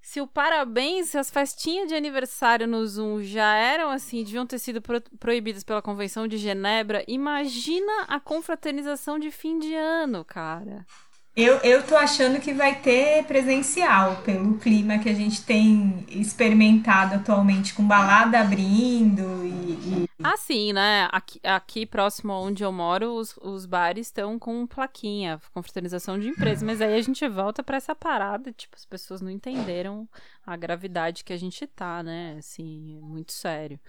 Se 0.00 0.20
o 0.20 0.26
parabéns, 0.26 1.10
se 1.10 1.18
as 1.18 1.30
festinhas 1.30 1.88
de 1.88 1.94
aniversário 1.94 2.66
no 2.66 2.84
Zoom 2.84 3.22
já 3.22 3.54
eram 3.54 3.88
assim, 3.88 4.24
deviam 4.24 4.44
ter 4.44 4.58
sido 4.58 4.82
pro 4.82 5.00
proibidas 5.20 5.62
pela 5.62 5.80
Convenção 5.80 6.26
de 6.26 6.36
Genebra, 6.38 7.04
imagina 7.06 8.02
a 8.08 8.18
confraternização 8.18 9.16
de 9.16 9.30
fim 9.30 9.60
de 9.60 9.72
ano, 9.76 10.24
cara. 10.24 10.84
Eu, 11.34 11.56
eu 11.58 11.82
tô 11.82 11.96
achando 11.96 12.38
que 12.38 12.52
vai 12.52 12.78
ter 12.78 13.24
presencial, 13.24 14.16
pelo 14.16 14.58
clima 14.58 14.98
que 14.98 15.08
a 15.08 15.14
gente 15.14 15.42
tem 15.42 16.04
experimentado 16.10 17.14
atualmente, 17.14 17.72
com 17.72 17.86
balada 17.86 18.38
abrindo 18.38 19.42
e. 19.42 20.02
e... 20.04 20.08
Ah, 20.22 20.36
sim, 20.36 20.74
né? 20.74 21.08
Aqui, 21.10 21.40
aqui 21.42 21.86
próximo 21.86 22.34
onde 22.34 22.62
eu 22.62 22.70
moro, 22.70 23.14
os, 23.14 23.34
os 23.38 23.64
bares 23.64 24.08
estão 24.08 24.38
com 24.38 24.66
plaquinha, 24.66 25.40
confraternização 25.54 26.18
de 26.18 26.28
empresas. 26.28 26.62
Mas 26.62 26.82
aí 26.82 26.94
a 26.94 27.00
gente 27.00 27.26
volta 27.26 27.62
para 27.62 27.78
essa 27.78 27.94
parada, 27.94 28.52
tipo, 28.52 28.76
as 28.76 28.84
pessoas 28.84 29.22
não 29.22 29.30
entenderam 29.30 30.06
a 30.46 30.54
gravidade 30.54 31.24
que 31.24 31.32
a 31.32 31.38
gente 31.38 31.66
tá, 31.66 32.02
né? 32.02 32.36
Assim, 32.38 32.98
é 32.98 33.00
muito 33.00 33.32
sério 33.32 33.80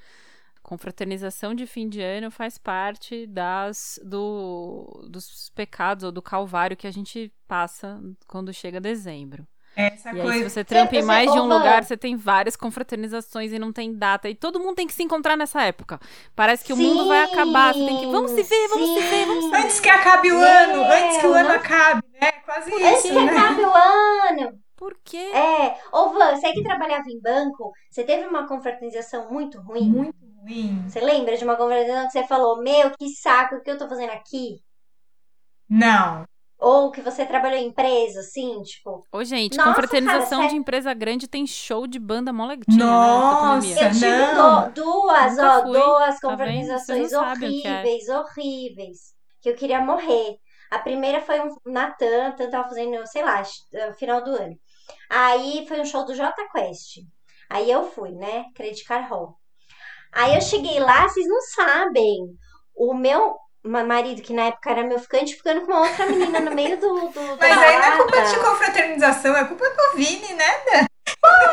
confraternização 0.63 1.53
de 1.53 1.67
fim 1.67 1.87
de 1.89 2.01
ano 2.01 2.31
faz 2.31 2.57
parte 2.57 3.27
das 3.27 3.99
do, 4.03 5.05
dos 5.09 5.49
pecados 5.53 6.03
ou 6.03 6.11
do 6.11 6.21
calvário 6.21 6.77
que 6.77 6.87
a 6.87 6.91
gente 6.91 7.31
passa 7.47 8.01
quando 8.27 8.53
chega 8.53 8.79
dezembro. 8.81 9.45
Essa 9.75 10.11
E 10.13 10.21
aí, 10.21 10.27
coisa. 10.27 10.49
se 10.49 10.49
você 10.53 10.63
trampa 10.63 10.95
em 10.95 11.01
mais 11.01 11.31
de 11.31 11.39
um 11.39 11.45
lugar, 11.47 11.83
você 11.83 11.97
tem 11.97 12.15
várias 12.15 12.55
confraternizações 12.55 13.51
e 13.51 13.57
não 13.57 13.73
tem 13.73 13.91
data. 13.91 14.29
E 14.29 14.35
todo 14.35 14.59
mundo 14.59 14.75
tem 14.75 14.85
que 14.85 14.93
se 14.93 15.01
encontrar 15.01 15.35
nessa 15.35 15.63
época. 15.63 15.99
Parece 16.35 16.63
que 16.63 16.71
o 16.71 16.77
mundo 16.77 17.07
vai 17.07 17.23
acabar. 17.23 17.73
Você 17.73 17.83
tem 17.85 17.99
que. 17.99 18.05
Vamos 18.05 18.31
se 18.31 18.43
ver, 18.43 18.67
vamos 18.69 18.89
se 18.89 19.09
ver, 19.09 19.25
vamos 19.25 19.45
se 19.45 19.49
ver. 19.49 19.57
Antes 19.57 19.79
que 19.79 19.89
acabe 19.89 20.31
o 20.31 20.37
ano, 20.37 20.83
antes 20.83 21.17
que 21.17 21.25
o 21.25 21.33
ano 21.33 21.49
não- 21.49 21.55
acabe, 21.55 22.03
né? 22.21 22.31
Quase 22.45 22.71
Antes 22.71 22.99
isso, 23.05 23.07
que 23.07 23.13
né? 23.25 23.31
acabe 23.35 23.61
o 23.63 23.73
ano. 23.73 24.62
Por 24.83 24.93
quê? 25.03 25.17
É. 25.17 25.77
Ô, 25.91 26.09
Van, 26.09 26.35
você 26.35 26.51
que 26.53 26.61
trabalhava 26.63 27.03
em 27.09 27.19
banco, 27.21 27.71
você 27.89 28.03
teve 28.03 28.27
uma 28.27 28.47
confraternização 28.47 29.31
muito 29.31 29.59
ruim? 29.61 29.89
Muito 29.89 30.17
ruim. 30.41 30.83
Você 30.87 30.99
lembra 30.99 31.37
de 31.37 31.43
uma 31.43 31.55
confraternização 31.55 32.07
que 32.07 32.11
você 32.13 32.27
falou, 32.27 32.61
meu, 32.61 32.91
que 32.97 33.09
saco, 33.15 33.55
o 33.55 33.61
que 33.61 33.71
eu 33.71 33.77
tô 33.77 33.87
fazendo 33.87 34.11
aqui? 34.11 34.57
Não. 35.69 36.25
Ou 36.57 36.91
que 36.91 37.01
você 37.01 37.25
trabalhou 37.25 37.57
em 37.59 37.67
empresa, 37.67 38.21
assim, 38.21 38.61
tipo... 38.61 39.03
Ô, 39.11 39.23
gente, 39.23 39.57
Nossa, 39.57 39.69
confraternização 39.69 40.37
cara, 40.39 40.47
de 40.47 40.55
sério. 40.55 40.61
empresa 40.61 40.93
grande 40.93 41.27
tem 41.27 41.45
show 41.45 41.85
de 41.85 41.99
banda 41.99 42.31
mó 42.31 42.45
legal. 42.45 42.65
Nossa, 42.77 43.67
Né, 43.75 43.87
Eu 43.89 43.91
tive 43.91 44.33
não. 44.33 44.71
do- 44.71 44.73
duas, 44.73 45.31
Nunca 45.33 45.57
ó, 45.59 45.61
fui. 45.61 45.73
duas 45.73 46.15
Tá 46.15 46.21
confraternizações 46.29 47.11
sabem 47.11 47.49
o 47.49 47.61
que 47.61 47.67
é. 47.67 47.83
horríveis, 47.83 48.09
horríveis, 48.09 48.99
que 49.41 49.49
eu 49.49 49.55
queria 49.55 49.81
morrer. 49.81 50.37
A 50.73 50.79
primeira 50.79 51.21
foi 51.21 51.39
um 51.39 51.55
Natan, 51.65 52.29
Natan 52.29 52.49
tava 52.49 52.67
fazendo, 52.69 53.05
sei 53.07 53.23
lá, 53.23 53.43
no 53.87 53.93
final 53.93 54.23
do 54.23 54.31
ano. 54.31 54.55
Aí 55.09 55.65
foi 55.67 55.79
um 55.79 55.85
show 55.85 56.05
do 56.05 56.15
Jota 56.15 56.43
Quest. 56.51 56.97
Aí 57.49 57.69
eu 57.69 57.83
fui, 57.91 58.11
né? 58.11 58.45
Credit 58.55 58.83
Card 58.85 59.07
Hall. 59.09 59.37
Aí 60.11 60.35
eu 60.35 60.41
cheguei 60.41 60.79
lá, 60.79 61.07
vocês 61.07 61.27
não 61.27 61.41
sabem. 61.41 62.17
O 62.75 62.93
meu 62.93 63.35
ma- 63.63 63.83
marido, 63.83 64.21
que 64.21 64.33
na 64.33 64.45
época 64.45 64.71
era 64.71 64.83
meu 64.83 64.99
ficante, 64.99 65.35
ficando 65.35 65.61
com 65.61 65.71
uma 65.71 65.81
outra 65.81 66.05
menina 66.07 66.39
no 66.39 66.55
meio 66.55 66.79
do. 66.79 66.87
do 67.09 67.21
Mas 67.39 67.57
aí 67.61 67.77
não 67.77 67.83
é 67.85 67.97
culpa 67.97 68.21
de 68.21 68.35
confraternização, 68.39 69.35
é 69.37 69.45
culpa 69.45 69.69
do 69.69 69.97
Vini, 69.97 70.33
né? 70.33 70.45
É, 70.73 70.85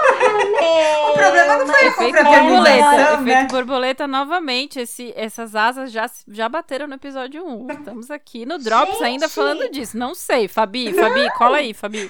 O 0.61 1.13
problema 1.15 1.57
não 1.59 1.67
foi 1.67 1.81
a 1.85 1.87
Efeito 1.89 2.25
borboleta. 2.25 3.17
né? 3.21 3.33
Efeito 3.33 3.53
borboleta 3.55 4.07
novamente. 4.07 4.81
Esse, 4.81 5.13
essas 5.17 5.55
asas 5.57 5.91
já, 5.91 6.09
já 6.29 6.49
bateram 6.49 6.87
no 6.87 6.95
episódio 6.95 7.45
1. 7.47 7.67
Estamos 7.71 8.11
aqui 8.11 8.45
no 8.47 8.59
Drops 8.59 8.95
Gente! 8.95 9.05
ainda 9.05 9.29
falando 9.29 9.69
disso. 9.71 9.97
Não 9.97 10.15
sei, 10.15 10.49
Fabi, 10.49 10.93
Fabi, 10.93 11.31
cola 11.37 11.59
aí, 11.59 11.73
Fabi. 11.75 12.09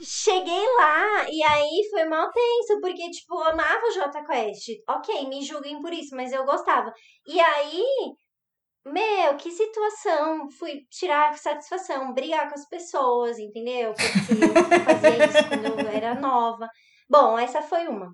Cheguei 0.00 0.66
lá 0.78 1.26
e 1.30 1.42
aí 1.42 1.88
foi 1.90 2.04
mal 2.04 2.30
tenso, 2.30 2.80
porque, 2.80 3.10
tipo, 3.10 3.34
eu 3.34 3.44
amava 3.50 3.86
o 3.86 3.92
Jota 3.92 4.24
Quest. 4.24 4.68
Ok, 4.88 5.28
me 5.28 5.42
julguem 5.44 5.80
por 5.80 5.92
isso, 5.92 6.14
mas 6.16 6.32
eu 6.32 6.44
gostava. 6.44 6.92
E 7.26 7.38
aí, 7.40 7.84
meu, 8.84 9.36
que 9.36 9.50
situação. 9.50 10.50
Fui 10.58 10.80
tirar 10.90 11.36
satisfação, 11.38 12.12
brigar 12.12 12.48
com 12.48 12.54
as 12.54 12.68
pessoas, 12.68 13.38
entendeu? 13.38 13.92
Porque 13.94 14.44
eu 14.44 14.80
fazia 14.84 15.24
isso 15.26 15.48
quando 15.48 15.80
eu 15.80 15.88
era 15.88 16.14
nova. 16.14 16.68
Bom, 17.12 17.38
essa 17.38 17.60
foi 17.60 17.86
uma. 17.88 18.10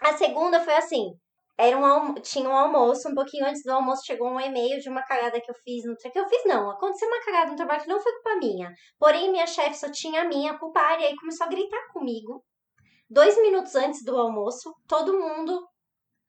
A 0.00 0.14
segunda 0.16 0.58
foi 0.60 0.72
assim. 0.74 1.10
Era 1.58 1.76
um. 1.76 2.14
Tinha 2.14 2.48
um 2.48 2.56
almoço, 2.56 3.06
um 3.10 3.14
pouquinho 3.14 3.44
antes 3.44 3.62
do 3.62 3.72
almoço 3.72 4.06
chegou 4.06 4.30
um 4.30 4.40
e-mail 4.40 4.80
de 4.80 4.88
uma 4.88 5.02
cagada 5.02 5.38
que 5.38 5.50
eu 5.50 5.54
fiz 5.56 5.84
no 5.84 5.94
que 5.96 6.18
eu 6.18 6.26
fiz 6.26 6.42
não, 6.46 6.70
aconteceu 6.70 7.08
uma 7.08 7.22
cagada 7.22 7.50
no 7.50 7.56
trabalho 7.56 7.82
que 7.82 7.88
não 7.88 8.00
foi 8.00 8.12
culpa 8.14 8.36
minha. 8.36 8.72
Porém, 8.98 9.30
minha 9.30 9.46
chefe 9.46 9.74
só 9.74 9.90
tinha 9.90 10.22
a 10.22 10.24
minha 10.24 10.52
a 10.52 10.58
culpar 10.58 10.98
e 10.98 11.04
aí 11.04 11.16
começou 11.16 11.46
a 11.46 11.50
gritar 11.50 11.88
comigo. 11.92 12.42
Dois 13.10 13.36
minutos 13.42 13.74
antes 13.74 14.02
do 14.02 14.16
almoço, 14.16 14.74
todo 14.88 15.18
mundo 15.18 15.68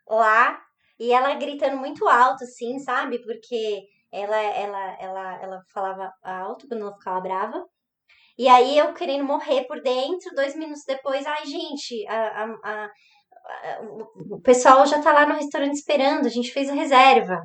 lá 0.09 0.61
e 0.99 1.13
ela 1.13 1.35
gritando 1.35 1.77
muito 1.77 2.05
alto, 2.05 2.43
assim, 2.43 2.79
sabe? 2.79 3.19
Porque 3.23 3.83
ela, 4.11 4.35
ela, 4.35 4.97
ela, 4.99 5.41
ela 5.41 5.61
falava 5.73 6.11
alto 6.21 6.67
quando 6.67 6.81
ela 6.81 6.97
ficava 6.97 7.21
brava. 7.21 7.65
E 8.37 8.47
aí 8.47 8.77
eu 8.77 8.93
querendo 8.93 9.23
morrer 9.23 9.63
por 9.65 9.81
dentro, 9.81 10.33
dois 10.35 10.55
minutos 10.55 10.83
depois, 10.85 11.25
ai, 11.25 11.45
gente, 11.45 12.05
a, 12.07 12.43
a, 12.43 12.83
a- 12.85 12.91
o- 13.81 14.39
pessoal 14.41 14.85
já 14.85 15.01
tá 15.01 15.11
lá 15.13 15.25
no 15.25 15.35
restaurante 15.35 15.73
esperando, 15.75 16.25
a 16.27 16.29
gente 16.29 16.51
fez 16.51 16.69
a 16.69 16.73
reserva. 16.73 17.41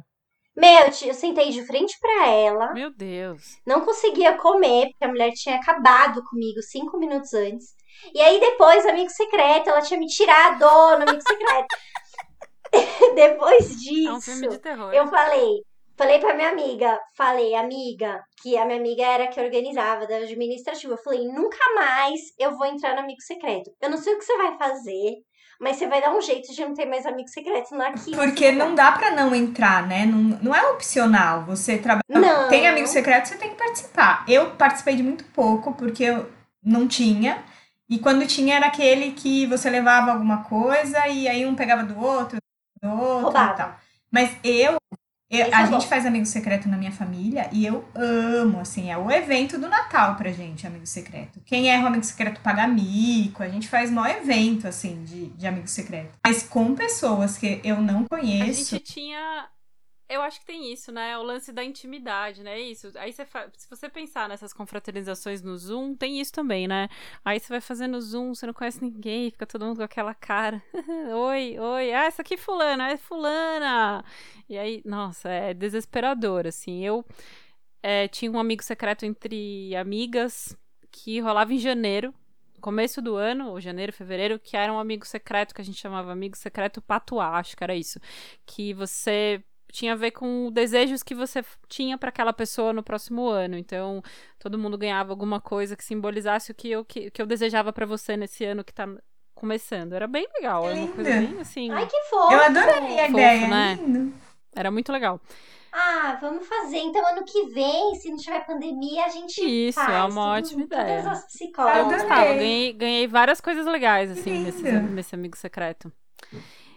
Meu, 0.55 0.85
eu 0.87 0.91
te- 0.91 1.09
eu 1.09 1.15
sentei 1.15 1.51
de 1.51 1.65
frente 1.65 1.97
pra 1.99 2.29
ela, 2.29 2.73
Meu 2.75 2.91
Deus. 2.95 3.59
não 3.67 3.81
conseguia 3.87 4.37
comer, 4.37 4.89
porque 4.91 5.05
a 5.05 5.09
mulher 5.09 5.33
tinha 5.33 5.57
acabado 5.57 6.23
comigo 6.29 6.61
cinco 6.61 6.99
minutos 6.99 7.33
antes. 7.33 7.69
E 8.15 8.21
aí 8.21 8.39
depois, 8.39 8.85
amigo 8.85 9.09
secreto, 9.11 9.71
ela 9.71 9.81
tinha 9.81 9.99
me 9.99 10.07
tirado 10.07 10.61
no 10.61 11.09
amigo 11.09 11.23
secreto. 11.27 11.75
depois 13.15 13.77
disso, 13.81 14.09
É 14.09 14.13
um 14.13 14.21
filme 14.21 14.49
de 14.49 14.59
terror. 14.59 14.93
eu 14.93 15.07
falei, 15.07 15.63
falei 15.97 16.19
pra 16.19 16.35
minha 16.35 16.51
amiga, 16.51 16.99
falei, 17.17 17.55
amiga, 17.55 18.21
que 18.43 18.57
a 18.57 18.65
minha 18.65 18.79
amiga 18.79 19.05
era 19.05 19.29
que 19.29 19.41
organizava 19.41 20.07
da 20.07 20.17
administrativa. 20.17 20.95
Eu 20.95 21.03
falei, 21.03 21.27
nunca 21.27 21.59
mais 21.75 22.21
eu 22.39 22.57
vou 22.57 22.67
entrar 22.67 22.95
no 22.95 23.01
amigo 23.01 23.21
secreto. 23.21 23.71
Eu 23.81 23.91
não 23.91 23.99
sei 23.99 24.15
o 24.15 24.19
que 24.19 24.25
você 24.25 24.37
vai 24.37 24.57
fazer, 24.59 25.15
mas 25.61 25.77
você 25.77 25.87
vai 25.87 26.01
dar 26.01 26.13
um 26.13 26.21
jeito 26.21 26.53
de 26.53 26.61
não 26.61 26.75
ter 26.75 26.87
mais 26.87 27.07
amigo 27.07 27.29
secreto 27.29 27.75
aqui. 27.81 28.11
Porque 28.17 28.51
não 28.51 28.75
dá 28.75 28.93
pra 28.93 29.13
não 29.13 29.35
entrar, 29.35 29.87
né? 29.87 30.05
Não, 30.05 30.19
não 30.43 30.55
é 30.55 30.63
opcional. 30.71 31.45
Você 31.45 31.79
trabalha. 31.79 32.03
Não. 32.09 32.49
Tem 32.49 32.67
amigo 32.67 32.89
secreto, 32.89 33.27
você 33.27 33.37
tem 33.37 33.51
que 33.51 33.57
participar. 33.57 34.25
Eu 34.29 34.51
participei 34.57 34.97
de 34.97 35.03
muito 35.03 35.25
pouco, 35.27 35.73
porque 35.75 36.03
eu 36.03 36.29
não 36.63 36.89
tinha. 36.89 37.45
E 37.89 37.99
quando 37.99 38.27
tinha, 38.27 38.57
era 38.57 38.67
aquele 38.67 39.13
que 39.13 39.47
você 39.47 39.69
levava 39.69 40.13
alguma 40.13 40.45
coisa 40.45 41.07
e 41.09 41.29
aí 41.29 41.45
um 41.45 41.55
pegava 41.55 41.85
do 41.85 41.99
outro, 42.03 42.39
do 42.83 42.89
outro 42.91 43.25
Roubava. 43.25 43.53
e 43.53 43.57
tal. 43.57 43.77
Mas 44.11 44.37
eu. 44.43 44.77
Eu- 45.41 45.55
a 45.55 45.63
é 45.63 45.67
gente 45.67 45.87
faz 45.87 46.05
amigo 46.07 46.27
secreto 46.27 46.69
na 46.69 46.77
minha 46.77 46.93
família 46.93 47.49
e 47.53 47.65
eu 47.65 47.85
amo, 47.95 48.61
assim, 48.61 48.91
é 48.91 48.97
o 48.99 49.11
evento 49.11 49.59
do 49.59 49.69
Natal 49.69 50.15
pra 50.17 50.31
gente, 50.31 50.67
amigo 50.67 50.87
secreto. 50.87 51.41
Quem 51.47 51.71
é 51.71 51.83
o 51.83 51.87
amigo 51.87 52.05
secreto 52.05 52.41
paga 52.41 52.67
mico, 52.67 53.43
a 53.43 53.49
gente 53.49 53.69
faz 53.69 53.91
maior 53.91 54.17
evento, 54.19 54.69
assim, 54.69 55.03
de, 55.05 55.27
de 55.29 55.47
amigo 55.47 55.69
secreto. 55.69 56.11
Mas 56.25 56.43
com 56.43 56.75
pessoas 56.75 57.37
que 57.39 57.61
eu 57.65 57.81
não 57.81 58.03
A 58.05 58.09
conheço. 58.09 58.71
gente 58.77 58.85
tinha. 58.85 59.47
Eu 60.13 60.21
acho 60.21 60.41
que 60.41 60.47
tem 60.47 60.71
isso, 60.71 60.93
né? 60.93 61.17
O 61.17 61.23
lance 61.23 61.51
da 61.53 61.65
intimidade, 61.65 62.43
né? 62.43 62.61
Isso. 62.61 62.93
Aí 62.97 63.13
você 63.13 63.25
fa... 63.25 63.51
se 63.57 63.69
você 63.69 63.89
pensar 63.89 64.29
nessas 64.29 64.53
confraternizações 64.53 65.41
no 65.41 65.57
Zoom, 65.57 65.95
tem 65.95 66.21
isso 66.21 66.33
também, 66.33 66.69
né? 66.69 66.91
Aí 67.25 67.41
você 67.41 67.49
vai 67.49 67.63
fazendo 67.63 67.99
Zoom, 67.99 68.35
você 68.35 68.47
não 68.47 68.53
conhece 68.53 68.85
ninguém, 68.85 69.31
fica 69.31 69.47
todo 69.47 69.65
mundo 69.65 69.79
com 69.79 69.83
aquela 69.83 70.15
cara. 70.15 70.63
oi, 71.17 71.59
oi, 71.59 71.93
ah, 71.95 72.05
essa 72.05 72.21
aqui 72.21 72.35
é 72.35 72.37
fulana, 72.37 72.91
é 72.91 72.99
fulana. 72.99 74.05
E 74.49 74.59
aí, 74.59 74.83
nossa, 74.85 75.31
é 75.31 75.55
desesperador, 75.55 76.47
assim. 76.47 76.85
Eu 76.85 77.03
é, 77.83 78.07
tinha 78.07 78.31
um 78.31 78.39
amigo 78.39 78.63
secreto 78.63 79.07
entre 79.07 79.75
amigas 79.77 80.55
que 80.91 81.21
rolava 81.21 81.55
em 81.55 81.59
janeiro, 81.59 82.15
começo 82.61 83.01
do 83.01 83.17
ano, 83.17 83.49
ou 83.49 83.61
janeiro, 83.63 83.95
fevereiro, 83.95 84.39
que 84.39 84.59
era 84.59 84.71
um 84.71 84.79
amigo 84.79 85.07
secreto 85.07 85.55
que 85.55 85.63
a 85.63 85.65
gente 85.65 85.81
chamava 85.81 86.13
amigo 86.13 86.37
secreto 86.37 86.83
patuá, 86.83 87.39
acho 87.39 87.57
que 87.57 87.65
era 87.65 87.75
isso. 87.75 87.99
Que 88.45 88.75
você 88.75 89.43
tinha 89.73 89.95
a 89.95 89.97
ver 89.97 90.13
com 90.13 90.53
desejos 90.53 91.03
que 91.03 91.15
você 91.15 91.43
tinha 91.69 91.99
para 91.99 92.11
aquela 92.11 92.33
pessoa 92.33 92.73
no 92.73 92.83
próximo 92.83 93.27
ano. 93.27 93.57
Então, 93.57 94.03
todo 94.39 94.59
mundo 94.59 94.79
ganhava 94.79 95.11
alguma 95.13 95.41
coisa 95.41 95.75
que 95.75 95.83
simbolizasse 95.85 96.53
o 96.53 96.55
que 96.55 96.71
eu, 96.71 96.85
que, 96.85 97.11
que 97.11 97.21
eu 97.21 97.27
desejava 97.27 97.73
para 97.73 97.87
você 97.87 98.17
nesse 98.17 98.45
ano 98.45 98.63
que 98.63 98.73
tá 98.73 98.87
começando. 99.35 99.95
Era 99.95 100.07
bem 100.07 100.29
legal, 100.37 100.67
era 100.69 100.77
uma 100.79 100.89
coisa 100.89 101.11
bem 101.11 101.41
assim. 101.41 101.71
Ai, 101.73 101.87
que 101.87 102.01
fofo. 102.05 102.33
Eu 102.33 102.41
adorei 102.43 103.01
a 103.01 103.07
Fofo, 103.07 103.19
ideia, 103.19 103.49
né? 103.49 103.79
lindo. 103.83 104.15
Era 104.55 104.71
muito 104.71 104.93
legal. 104.93 105.19
Ah, 105.75 106.19
vamos 106.21 106.47
fazer. 106.47 106.77
Então, 106.77 107.03
ano 107.09 107.25
que 107.25 107.47
vem, 107.47 107.95
se 107.95 108.11
não 108.11 108.19
tiver 108.19 108.45
pandemia, 108.45 109.07
a 109.07 109.09
gente 109.09 109.41
Isso, 109.41 109.81
faz. 109.81 109.91
é 109.91 110.03
uma 110.05 110.37
ótima 110.37 110.65
ideia. 110.65 111.03
Todas 111.03 111.07
as 111.07 111.21
Eu 111.23 111.27
psicólogas. 111.29 111.79
adorei. 111.81 111.99
Gustavo, 111.99 112.35
ganhei, 112.35 112.73
ganhei 112.75 113.07
várias 113.09 113.41
coisas 113.41 113.65
legais, 113.67 114.11
assim, 114.11 114.45
nesse, 114.45 114.63
nesse 114.71 115.15
amigo 115.15 115.35
secreto. 115.35 115.91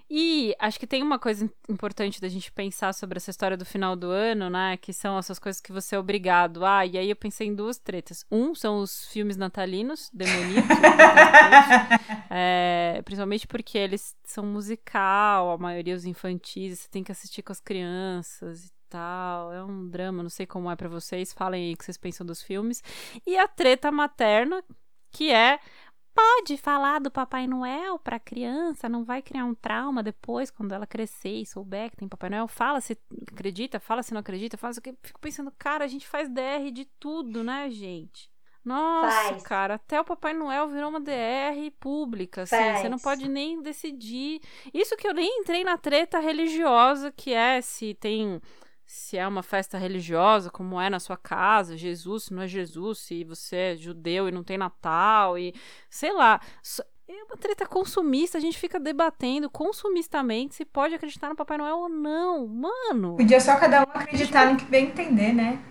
E 0.09 0.55
acho 0.59 0.79
que 0.79 0.85
tem 0.85 1.01
uma 1.01 1.17
coisa 1.17 1.45
im- 1.45 1.49
importante 1.67 2.21
da 2.21 2.29
gente 2.29 2.51
pensar 2.51 2.93
sobre 2.93 3.17
essa 3.17 3.31
história 3.31 3.57
do 3.57 3.65
final 3.65 3.95
do 3.95 4.09
ano, 4.11 4.49
né? 4.49 4.77
Que 4.77 4.93
são 4.93 5.17
essas 5.17 5.39
coisas 5.39 5.59
que 5.59 5.71
você 5.71 5.95
é 5.95 5.99
obrigado. 5.99 6.63
Ah, 6.63 6.85
e 6.85 6.97
aí 6.97 7.09
eu 7.09 7.15
pensei 7.15 7.47
em 7.47 7.55
duas 7.55 7.79
tretas. 7.79 8.23
Um 8.31 8.53
são 8.53 8.79
os 8.79 9.05
filmes 9.07 9.35
natalinos, 9.35 10.09
demoníacos. 10.13 10.69
é, 12.29 13.01
principalmente 13.03 13.47
porque 13.47 13.77
eles 13.77 14.15
são 14.23 14.45
musical, 14.45 15.51
a 15.51 15.57
maioria 15.57 15.95
os 15.95 16.05
infantis, 16.05 16.79
você 16.81 16.87
tem 16.89 17.03
que 17.03 17.11
assistir 17.11 17.41
com 17.41 17.51
as 17.51 17.59
crianças 17.59 18.65
e 18.65 18.71
tal. 18.89 19.51
É 19.53 19.63
um 19.63 19.89
drama, 19.89 20.21
não 20.21 20.29
sei 20.29 20.45
como 20.45 20.69
é 20.69 20.75
pra 20.75 20.87
vocês. 20.89 21.33
Falem 21.33 21.65
aí 21.69 21.73
o 21.73 21.77
que 21.77 21.85
vocês 21.85 21.97
pensam 21.97 22.25
dos 22.25 22.41
filmes. 22.43 22.83
E 23.25 23.37
a 23.37 23.47
treta 23.47 23.91
materna, 23.91 24.63
que 25.11 25.31
é 25.31 25.59
pode 26.15 26.57
falar 26.57 26.99
do 26.99 27.11
Papai 27.11 27.45
Noel 27.45 27.99
pra 27.99 28.17
criança, 28.17 28.87
não 28.87 29.03
vai 29.03 29.21
criar 29.21 29.43
um 29.43 29.53
trauma 29.53 30.01
depois 30.01 30.49
quando 30.49 30.71
ela 30.71 30.87
crescer 30.87 31.41
e 31.41 31.45
souber 31.45 31.91
que 31.91 31.97
tem 31.97 32.07
Papai 32.07 32.29
Noel. 32.29 32.47
Fala 32.47 32.79
se 32.79 32.97
acredita, 33.31 33.79
fala 33.79 34.01
se 34.01 34.13
não 34.13 34.21
acredita, 34.21 34.57
fala 34.57 34.73
se 34.73 34.81
fico 35.03 35.19
pensando, 35.19 35.51
cara, 35.57 35.83
a 35.83 35.87
gente 35.87 36.07
faz 36.07 36.29
DR 36.29 36.71
de 36.71 36.85
tudo, 36.99 37.43
né, 37.43 37.69
gente? 37.69 38.33
Nossa, 38.63 39.29
Faz. 39.29 39.43
cara, 39.43 39.75
até 39.75 40.01
o 40.01 40.03
Papai 40.03 40.33
Noel 40.33 40.67
virou 40.69 40.89
uma 40.89 40.99
DR 40.99 41.69
pública, 41.79 42.43
assim, 42.43 42.55
Faz. 42.55 42.79
você 42.79 42.89
não 42.89 42.97
pode 42.97 43.29
nem 43.29 43.61
decidir. 43.61 44.41
Isso 44.73 44.97
que 44.97 45.07
eu 45.07 45.13
nem 45.13 45.41
entrei 45.41 45.63
na 45.63 45.77
treta 45.77 46.17
religiosa, 46.17 47.11
que 47.11 47.31
é 47.31 47.61
se 47.61 47.93
tem 47.93 48.41
se 48.85 49.17
é 49.17 49.27
uma 49.27 49.41
festa 49.41 49.77
religiosa, 49.77 50.51
como 50.51 50.79
é 50.79 50.89
na 50.89 50.99
sua 50.99 51.17
casa, 51.17 51.75
Jesus, 51.75 52.25
se 52.25 52.33
não 52.33 52.43
é 52.43 52.47
Jesus, 52.47 52.99
se 52.99 53.23
você 53.23 53.55
é 53.55 53.75
judeu 53.75 54.27
e 54.27 54.31
não 54.31 54.43
tem 54.43 54.57
Natal, 54.57 55.37
e 55.37 55.53
sei 55.89 56.13
lá. 56.13 56.39
É 57.07 57.23
uma 57.23 57.37
treta 57.37 57.67
consumista, 57.67 58.39
a 58.39 58.41
gente 58.41 58.57
fica 58.57 58.79
debatendo 58.79 59.47
consumistamente 59.47 60.55
se 60.55 60.65
pode 60.65 60.95
acreditar 60.95 61.29
no 61.29 61.35
Papai 61.35 61.57
Noel 61.57 61.77
ou 61.77 61.89
não. 61.89 62.47
Mano. 62.47 63.15
Podia 63.15 63.39
só 63.39 63.55
cada 63.57 63.81
um 63.81 63.91
acreditar 63.93 64.51
no 64.51 64.57
que 64.57 64.65
bem 64.65 64.87
entender, 64.87 65.31
né? 65.31 65.63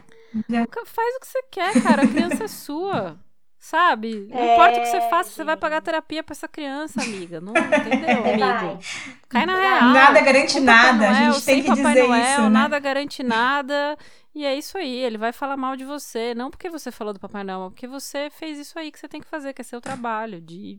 Faz 0.85 1.16
o 1.16 1.21
que 1.21 1.26
você 1.26 1.42
quer, 1.50 1.83
cara. 1.83 2.02
A 2.02 2.09
criança 2.09 2.44
é 2.44 2.49
sua. 2.49 3.18
Sabe? 3.64 4.28
Não 4.30 4.38
é, 4.38 4.52
importa 4.52 4.78
o 4.78 4.83
que 4.83 4.88
você 4.88 5.00
faça, 5.09 5.30
gente. 5.30 5.37
você 5.37 5.44
vai 5.44 5.56
pagar 5.56 5.80
terapia 5.80 6.23
pra 6.23 6.35
essa 6.35 6.47
criança, 6.47 7.00
amiga. 7.00 7.40
Não 7.40 7.54
entendeu, 7.56 8.50
amigo? 8.50 8.78
Cai 9.26 9.47
na 9.47 9.56
real. 9.56 9.88
Nada 9.88 10.21
garante 10.21 10.61
nada. 10.61 10.99
Noel, 10.99 11.11
a 11.11 11.33
gente 11.33 11.44
tem 11.47 11.62
que 11.62 11.68
Papai 11.68 11.94
dizer 11.94 12.06
Noel, 12.06 12.23
isso, 12.23 12.42
né? 12.42 12.49
nada 12.50 12.78
garante 12.78 13.23
nada. 13.23 13.97
E 14.35 14.44
é 14.44 14.54
isso 14.54 14.76
aí, 14.76 14.94
ele 14.94 15.16
vai 15.16 15.33
falar 15.33 15.56
mal 15.56 15.76
de 15.76 15.85
você. 15.87 16.35
Não 16.35 16.50
porque 16.50 16.68
você 16.68 16.90
falou 16.92 17.14
do 17.14 17.18
Papai 17.18 17.42
Noel, 17.42 17.61
mas 17.61 17.68
porque 17.71 17.87
você 17.87 18.28
fez 18.28 18.59
isso 18.59 18.78
aí 18.78 18.92
que 18.92 18.99
você 18.99 19.09
tem 19.09 19.23
que 19.23 19.26
fazer, 19.26 19.54
que 19.54 19.62
é 19.62 19.64
seu 19.64 19.80
trabalho, 19.80 20.42
de 20.42 20.78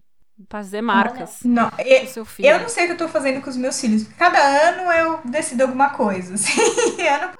fazer 0.49 0.81
marcas. 0.81 1.39
Não, 1.43 1.71
eu, 1.79 2.05
seu 2.07 2.25
filho. 2.25 2.49
eu 2.49 2.59
não 2.59 2.69
sei 2.69 2.83
o 2.83 2.87
que 2.87 2.93
eu 2.93 2.97
tô 2.97 3.07
fazendo 3.07 3.41
com 3.41 3.49
os 3.49 3.57
meus 3.57 3.79
filhos. 3.79 4.07
Cada 4.09 4.37
ano 4.37 4.91
eu 4.91 5.21
decido 5.25 5.63
alguma 5.63 5.89
coisa. 5.89 6.35
Assim, 6.35 6.61
ano... 7.07 7.31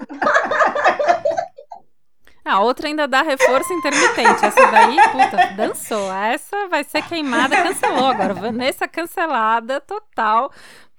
A 2.46 2.60
outra 2.60 2.88
ainda 2.88 3.08
dá 3.08 3.24
reforço 3.24 3.74
intermitente. 3.74 4.46
Essa 4.46 4.68
daí, 4.68 4.96
puta, 5.12 5.48
dançou. 5.58 6.14
Essa 6.14 6.68
vai 6.68 6.84
ser 6.84 7.02
queimada, 7.02 7.56
cancelou. 7.64 8.06
Agora, 8.06 8.36
Vanessa 8.36 8.88
cancelada 8.88 9.82
total. 9.82 10.52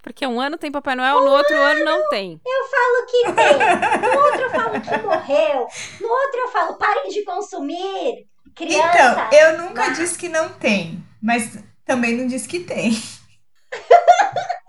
Porque 0.03 0.27
um 0.27 0.41
ano 0.41 0.59
tem 0.59 0.73
Papai 0.73 0.97
Noel, 0.97 1.21
no 1.21 1.31
outro 1.31 1.57
ano 1.57 1.85
não 1.85 2.09
tem. 2.09 2.41
Eu 2.45 2.65
falo 2.69 3.07
que 3.07 3.33
tem. 3.33 4.11
No 4.11 4.25
outro 4.25 4.41
eu 4.41 4.51
falo 4.51 4.81
que 4.81 5.07
morreu. 5.07 5.67
No 6.01 6.09
outro 6.09 6.41
eu 6.41 6.49
falo, 6.49 6.75
parem 6.75 7.09
de 7.11 7.25
consumir. 7.25 8.27
Criança. 8.55 9.29
Então, 9.29 9.39
eu 9.39 9.59
nunca 9.59 9.87
mas... 9.87 9.99
disse 9.99 10.19
que 10.19 10.29
não 10.29 10.49
tem. 10.49 11.05
Mas 11.23 11.59
também 11.85 12.17
não 12.17 12.27
disse 12.27 12.49
que 12.49 12.61
tem. 12.61 12.91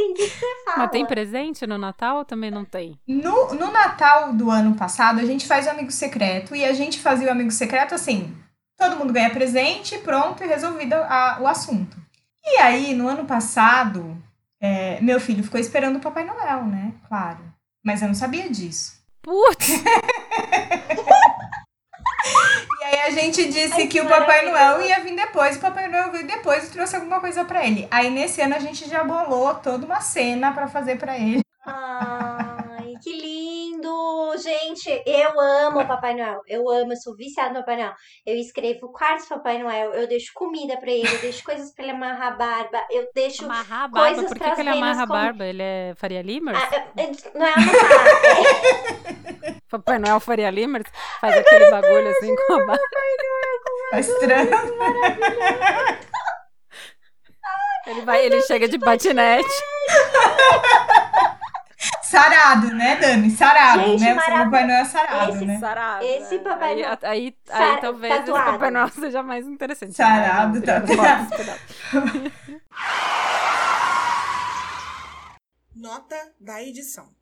assim? 0.00 0.10
O 0.10 0.14
que, 0.14 0.28
você 0.28 0.64
fala? 0.64 0.78
Mas 0.78 0.90
tem 0.90 1.06
presente 1.06 1.66
no 1.66 1.78
Natal 1.78 2.18
ou 2.18 2.24
também 2.24 2.50
não 2.50 2.64
tem? 2.64 2.98
No, 3.06 3.54
no 3.54 3.70
Natal 3.70 4.32
do 4.32 4.50
ano 4.50 4.74
passado, 4.74 5.20
a 5.20 5.24
gente 5.24 5.46
faz 5.46 5.66
o 5.66 5.70
amigo 5.70 5.90
secreto 5.90 6.54
e 6.54 6.64
a 6.64 6.72
gente 6.72 6.98
fazia 6.98 7.28
o 7.28 7.32
amigo 7.32 7.50
secreto 7.50 7.94
assim: 7.94 8.34
todo 8.76 8.96
mundo 8.96 9.12
ganha 9.12 9.30
presente, 9.30 9.98
pronto 9.98 10.42
e 10.42 10.46
resolvido 10.46 10.94
a, 10.94 11.38
o 11.40 11.46
assunto. 11.46 11.96
E 12.44 12.58
aí, 12.58 12.94
no 12.94 13.06
ano 13.06 13.26
passado, 13.26 14.16
é, 14.60 15.00
meu 15.00 15.20
filho 15.20 15.44
ficou 15.44 15.60
esperando 15.60 15.96
o 15.96 16.00
Papai 16.00 16.24
Noel, 16.24 16.64
né? 16.64 16.94
Claro. 17.06 17.38
Mas 17.84 18.02
eu 18.02 18.08
não 18.08 18.14
sabia 18.14 18.48
disso. 18.48 18.98
Putz! 19.22 19.68
A 23.06 23.10
gente 23.10 23.46
disse 23.46 23.82
Ai, 23.82 23.86
que 23.86 24.00
o 24.00 24.06
Papai 24.06 24.44
Noel 24.44 24.82
ia 24.82 25.00
vir 25.00 25.16
depois, 25.16 25.56
o 25.56 25.60
Papai 25.60 25.88
Noel 25.88 26.10
veio 26.10 26.26
depois 26.26 26.68
e 26.68 26.70
trouxe 26.70 26.96
alguma 26.96 27.18
coisa 27.18 27.44
para 27.44 27.66
ele. 27.66 27.88
Aí 27.90 28.10
nesse 28.10 28.40
ano 28.42 28.54
a 28.54 28.58
gente 28.58 28.88
já 28.88 29.02
bolou 29.02 29.54
toda 29.54 29.86
uma 29.86 30.00
cena 30.00 30.52
para 30.52 30.68
fazer 30.68 30.96
para 30.98 31.18
ele. 31.18 31.40
Ai, 31.64 32.94
que 33.02 33.12
lindo! 33.12 33.90
Gente, 34.36 35.02
eu 35.06 35.40
amo 35.40 35.80
o 35.80 35.86
Papai 35.86 36.14
Noel. 36.14 36.40
Eu 36.46 36.68
amo, 36.70 36.92
eu 36.92 36.96
sou 36.96 37.16
viciada 37.16 37.50
no 37.50 37.60
Papai 37.60 37.76
Noel. 37.76 37.94
Eu 38.24 38.36
escrevo 38.36 38.92
quartos 38.92 39.26
Papai 39.28 39.62
Noel, 39.62 39.92
eu 39.92 40.06
deixo 40.06 40.32
comida 40.34 40.76
para 40.76 40.90
ele, 40.90 41.08
eu 41.08 41.20
deixo 41.20 41.42
coisas 41.42 41.74
para 41.74 41.84
ele 41.84 41.92
amarrar 41.92 42.34
a 42.34 42.36
barba, 42.36 42.86
eu 42.90 43.08
deixo 43.14 43.44
amarrar 43.44 43.84
a 43.84 43.88
barba. 43.88 44.14
coisas 44.14 44.28
Por 44.28 44.38
que, 44.38 44.54
que 44.54 44.60
ele 44.60 44.70
amarra 44.70 45.02
a 45.02 45.06
barba? 45.06 45.44
Ele 45.44 45.62
é 45.62 45.94
Faria 45.96 46.22
Limers? 46.22 46.58
Ah, 46.58 46.70
não 47.34 47.46
é 47.46 47.52
amarrar. 47.52 48.10
É... 49.72 49.78
Papai 49.78 49.98
Noel 49.98 50.20
Faria 50.20 50.50
Limers 50.50 50.90
faz 51.20 51.36
aquele 51.36 51.70
bagulho 51.70 52.08
assim 52.08 52.34
com 52.34 52.54
a 52.54 52.66
barba. 52.66 52.82
Tá 53.90 54.00
estranho. 54.00 54.50
Ele 57.86 58.02
vai, 58.02 58.24
ele 58.24 58.42
chega 58.42 58.68
de 58.68 58.78
patinete. 58.78 59.48
Sarado, 62.02 62.74
né, 62.74 62.96
Dani? 62.96 63.30
Sarado, 63.30 63.82
Gente, 63.82 64.00
né? 64.00 64.12
O 64.12 64.16
Papai 64.16 64.66
Noel 64.66 64.80
é 64.80 64.84
sarado, 64.84 65.32
esse, 65.32 65.44
né? 65.44 65.58
Sarado. 65.58 66.04
Esse 66.04 66.38
Papai 66.40 66.74
Noel. 66.74 66.88
Aí, 66.90 66.98
aí, 67.02 67.36
aí, 67.48 67.62
aí 67.72 67.80
talvez 67.80 68.14
tatuado. 68.16 68.40
esse 68.40 68.52
Papai 68.52 68.70
Noel 68.70 68.88
seja 68.88 69.22
mais 69.22 69.46
interessante. 69.46 69.94
Sarado, 69.94 70.60
tá. 70.60 70.82
Nota 75.74 76.16
da 76.38 76.62
edição. 76.62 77.19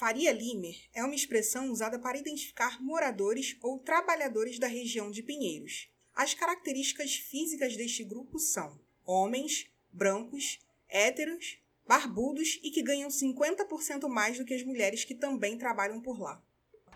Faria 0.00 0.32
Limer 0.32 0.76
é 0.94 1.04
uma 1.04 1.14
expressão 1.14 1.70
usada 1.70 1.98
para 1.98 2.16
identificar 2.16 2.80
moradores 2.80 3.58
ou 3.62 3.78
trabalhadores 3.78 4.58
da 4.58 4.66
região 4.66 5.10
de 5.10 5.22
Pinheiros. 5.22 5.90
As 6.16 6.32
características 6.32 7.16
físicas 7.16 7.76
deste 7.76 8.02
grupo 8.02 8.38
são 8.38 8.80
homens, 9.04 9.66
brancos, 9.92 10.58
héteros, 10.88 11.58
barbudos 11.86 12.58
e 12.62 12.70
que 12.70 12.82
ganham 12.82 13.10
50% 13.10 14.08
mais 14.08 14.38
do 14.38 14.44
que 14.46 14.54
as 14.54 14.62
mulheres 14.62 15.04
que 15.04 15.14
também 15.14 15.58
trabalham 15.58 16.00
por 16.00 16.18
lá. 16.18 16.40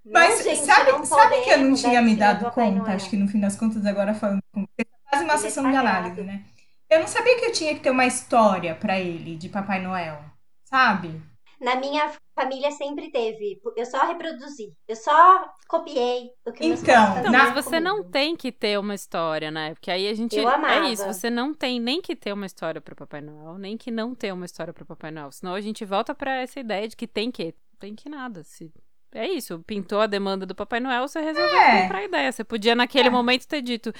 Mas 0.02 0.36
não, 0.36 0.42
gente, 0.42 0.64
sabe, 0.64 1.06
sabe 1.06 1.42
que 1.42 1.50
eu 1.50 1.58
não 1.58 1.74
tinha 1.74 2.00
me 2.00 2.16
dado 2.16 2.50
conta, 2.52 2.92
acho 2.92 3.10
que 3.10 3.18
no 3.18 3.28
fim 3.28 3.38
das 3.38 3.54
contas 3.54 3.84
agora 3.84 4.14
falando 4.14 4.40
com 4.50 4.62
você, 4.62 4.88
quase 5.10 5.24
uma 5.24 5.36
sessão 5.36 5.70
de 5.70 5.76
análise, 5.76 6.22
né? 6.22 6.42
Eu 6.88 7.00
não 7.00 7.06
sabia 7.06 7.38
que 7.38 7.44
eu 7.44 7.52
tinha 7.52 7.74
que 7.74 7.80
ter 7.80 7.90
uma 7.90 8.06
história 8.06 8.74
para 8.74 8.98
ele 8.98 9.36
de 9.36 9.50
Papai 9.50 9.82
Noel, 9.82 10.24
sabe? 10.64 11.33
Na 11.60 11.76
minha 11.76 12.12
família 12.34 12.70
sempre 12.70 13.10
teve. 13.10 13.60
Eu 13.76 13.86
só 13.86 14.06
reproduzi. 14.06 14.72
Eu 14.86 14.96
só 14.96 15.48
copiei 15.68 16.30
o 16.44 16.52
que 16.52 16.66
meus 16.66 16.82
então, 16.82 17.22
não, 17.22 17.32
mas 17.32 17.54
você 17.54 17.80
comigo. 17.80 17.84
não 17.84 18.04
tem 18.04 18.36
que 18.36 18.52
ter 18.52 18.78
uma 18.78 18.94
história, 18.94 19.50
né? 19.50 19.74
Porque 19.74 19.90
aí 19.90 20.08
a 20.08 20.14
gente 20.14 20.36
eu 20.36 20.48
amava. 20.48 20.86
é 20.86 20.90
isso, 20.90 21.04
você 21.04 21.30
não 21.30 21.54
tem 21.54 21.80
nem 21.80 22.00
que 22.00 22.14
ter 22.14 22.32
uma 22.32 22.46
história 22.46 22.80
para 22.80 22.94
Papai 22.94 23.20
Noel, 23.20 23.58
nem 23.58 23.76
que 23.76 23.90
não 23.90 24.14
ter 24.14 24.32
uma 24.32 24.44
história 24.44 24.72
para 24.72 24.84
Papai 24.84 25.10
Noel, 25.10 25.32
senão 25.32 25.54
a 25.54 25.60
gente 25.60 25.84
volta 25.84 26.14
para 26.14 26.36
essa 26.36 26.60
ideia 26.60 26.86
de 26.88 26.96
que 26.96 27.06
tem 27.06 27.30
que, 27.30 27.54
tem 27.78 27.94
que 27.94 28.08
nada, 28.08 28.42
se 28.44 28.72
é 29.14 29.28
isso, 29.28 29.62
pintou 29.64 30.00
a 30.00 30.08
demanda 30.08 30.44
do 30.44 30.56
Papai 30.56 30.80
Noel, 30.80 31.06
você 31.06 31.20
resolveu 31.20 31.56
é. 31.56 31.82
comprar 31.82 31.98
a 31.98 32.04
ideia. 32.04 32.32
Você 32.32 32.42
podia 32.42 32.74
naquele 32.74 33.06
é. 33.06 33.10
momento 33.10 33.46
ter 33.46 33.62
dito: 33.62 33.92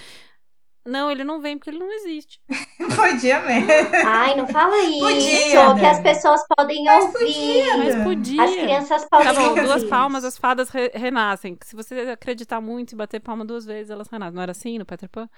não, 0.85 1.11
ele 1.11 1.25
não 1.25 1.40
vem 1.40 1.57
porque 1.57 1.70
ele 1.70 1.79
não 1.79 1.90
existe. 1.90 2.40
podia 2.94 3.40
mesmo. 3.40 3.70
Ai, 4.07 4.37
não 4.37 4.47
fala 4.47 4.77
isso. 4.83 4.99
Podia, 5.01 5.75
que 5.75 5.87
as 5.87 6.01
pessoas 6.01 6.42
podem 6.57 6.85
Mas 6.85 7.05
ouvir. 7.05 7.18
Podia, 7.18 7.77
Mas 7.79 8.05
podia. 8.05 8.42
As 8.42 8.55
crianças 8.55 9.05
podem 9.09 9.27
tá 9.27 9.40
bom, 9.40 9.49
ouvir. 9.49 9.64
duas 9.64 9.85
palmas, 9.85 10.25
as 10.25 10.37
fadas 10.37 10.68
re 10.68 10.90
renascem. 10.94 11.59
Se 11.62 11.75
você 11.75 11.94
acreditar 12.11 12.61
muito 12.61 12.92
e 12.92 12.97
bater 12.97 13.20
palma 13.20 13.44
duas 13.44 13.64
vezes, 13.64 13.90
elas 13.90 14.09
renascem. 14.09 14.35
Não 14.35 14.42
era 14.42 14.53
assim 14.53 14.79
no 14.79 14.85
Peter 14.85 15.09
Pan? 15.09 15.29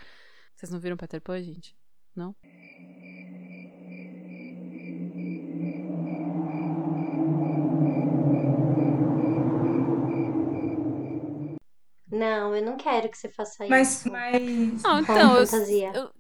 Vocês 0.56 0.70
não 0.72 0.80
viram 0.80 0.96
Peter 0.96 1.20
Pan, 1.20 1.40
gente? 1.42 1.76
Não? 2.14 2.34
Não, 12.10 12.45
eu 12.56 12.64
não 12.64 12.76
quero 12.76 13.08
que 13.08 13.16
você 13.16 13.28
faça 13.28 13.66
mas, 13.68 14.00
isso. 14.00 14.10
Mas. 14.10 14.82
Não, 14.82 15.00
então, 15.00 15.36
eu, 15.36 15.44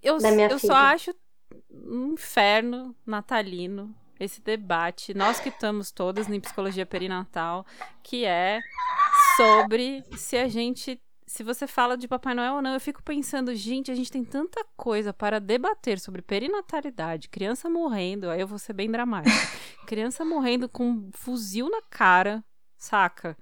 eu, 0.02 0.18
eu, 0.20 0.40
eu 0.50 0.58
só 0.58 0.74
acho 0.74 1.14
um 1.70 2.12
inferno 2.12 2.94
natalino 3.04 3.94
esse 4.18 4.40
debate. 4.40 5.14
Nós 5.14 5.40
que 5.40 5.48
estamos 5.48 5.90
todas 5.90 6.28
em 6.28 6.40
psicologia 6.40 6.86
perinatal, 6.86 7.66
que 8.02 8.24
é 8.24 8.60
sobre 9.36 10.04
se 10.16 10.36
a 10.36 10.48
gente. 10.48 11.00
Se 11.26 11.42
você 11.42 11.66
fala 11.66 11.96
de 11.96 12.06
Papai 12.06 12.34
Noel 12.34 12.54
ou 12.54 12.62
não, 12.62 12.74
eu 12.74 12.80
fico 12.80 13.02
pensando, 13.02 13.52
gente, 13.52 13.90
a 13.90 13.96
gente 13.96 14.12
tem 14.12 14.24
tanta 14.24 14.64
coisa 14.76 15.12
para 15.12 15.40
debater 15.40 15.98
sobre 15.98 16.22
perinatalidade, 16.22 17.28
criança 17.28 17.68
morrendo, 17.68 18.30
aí 18.30 18.40
eu 18.40 18.46
vou 18.46 18.60
ser 18.60 18.72
bem 18.72 18.88
dramática. 18.88 19.34
criança 19.86 20.24
morrendo 20.24 20.68
com 20.68 20.88
um 20.88 21.10
fuzil 21.12 21.68
na 21.68 21.82
cara, 21.82 22.44
saca? 22.78 23.36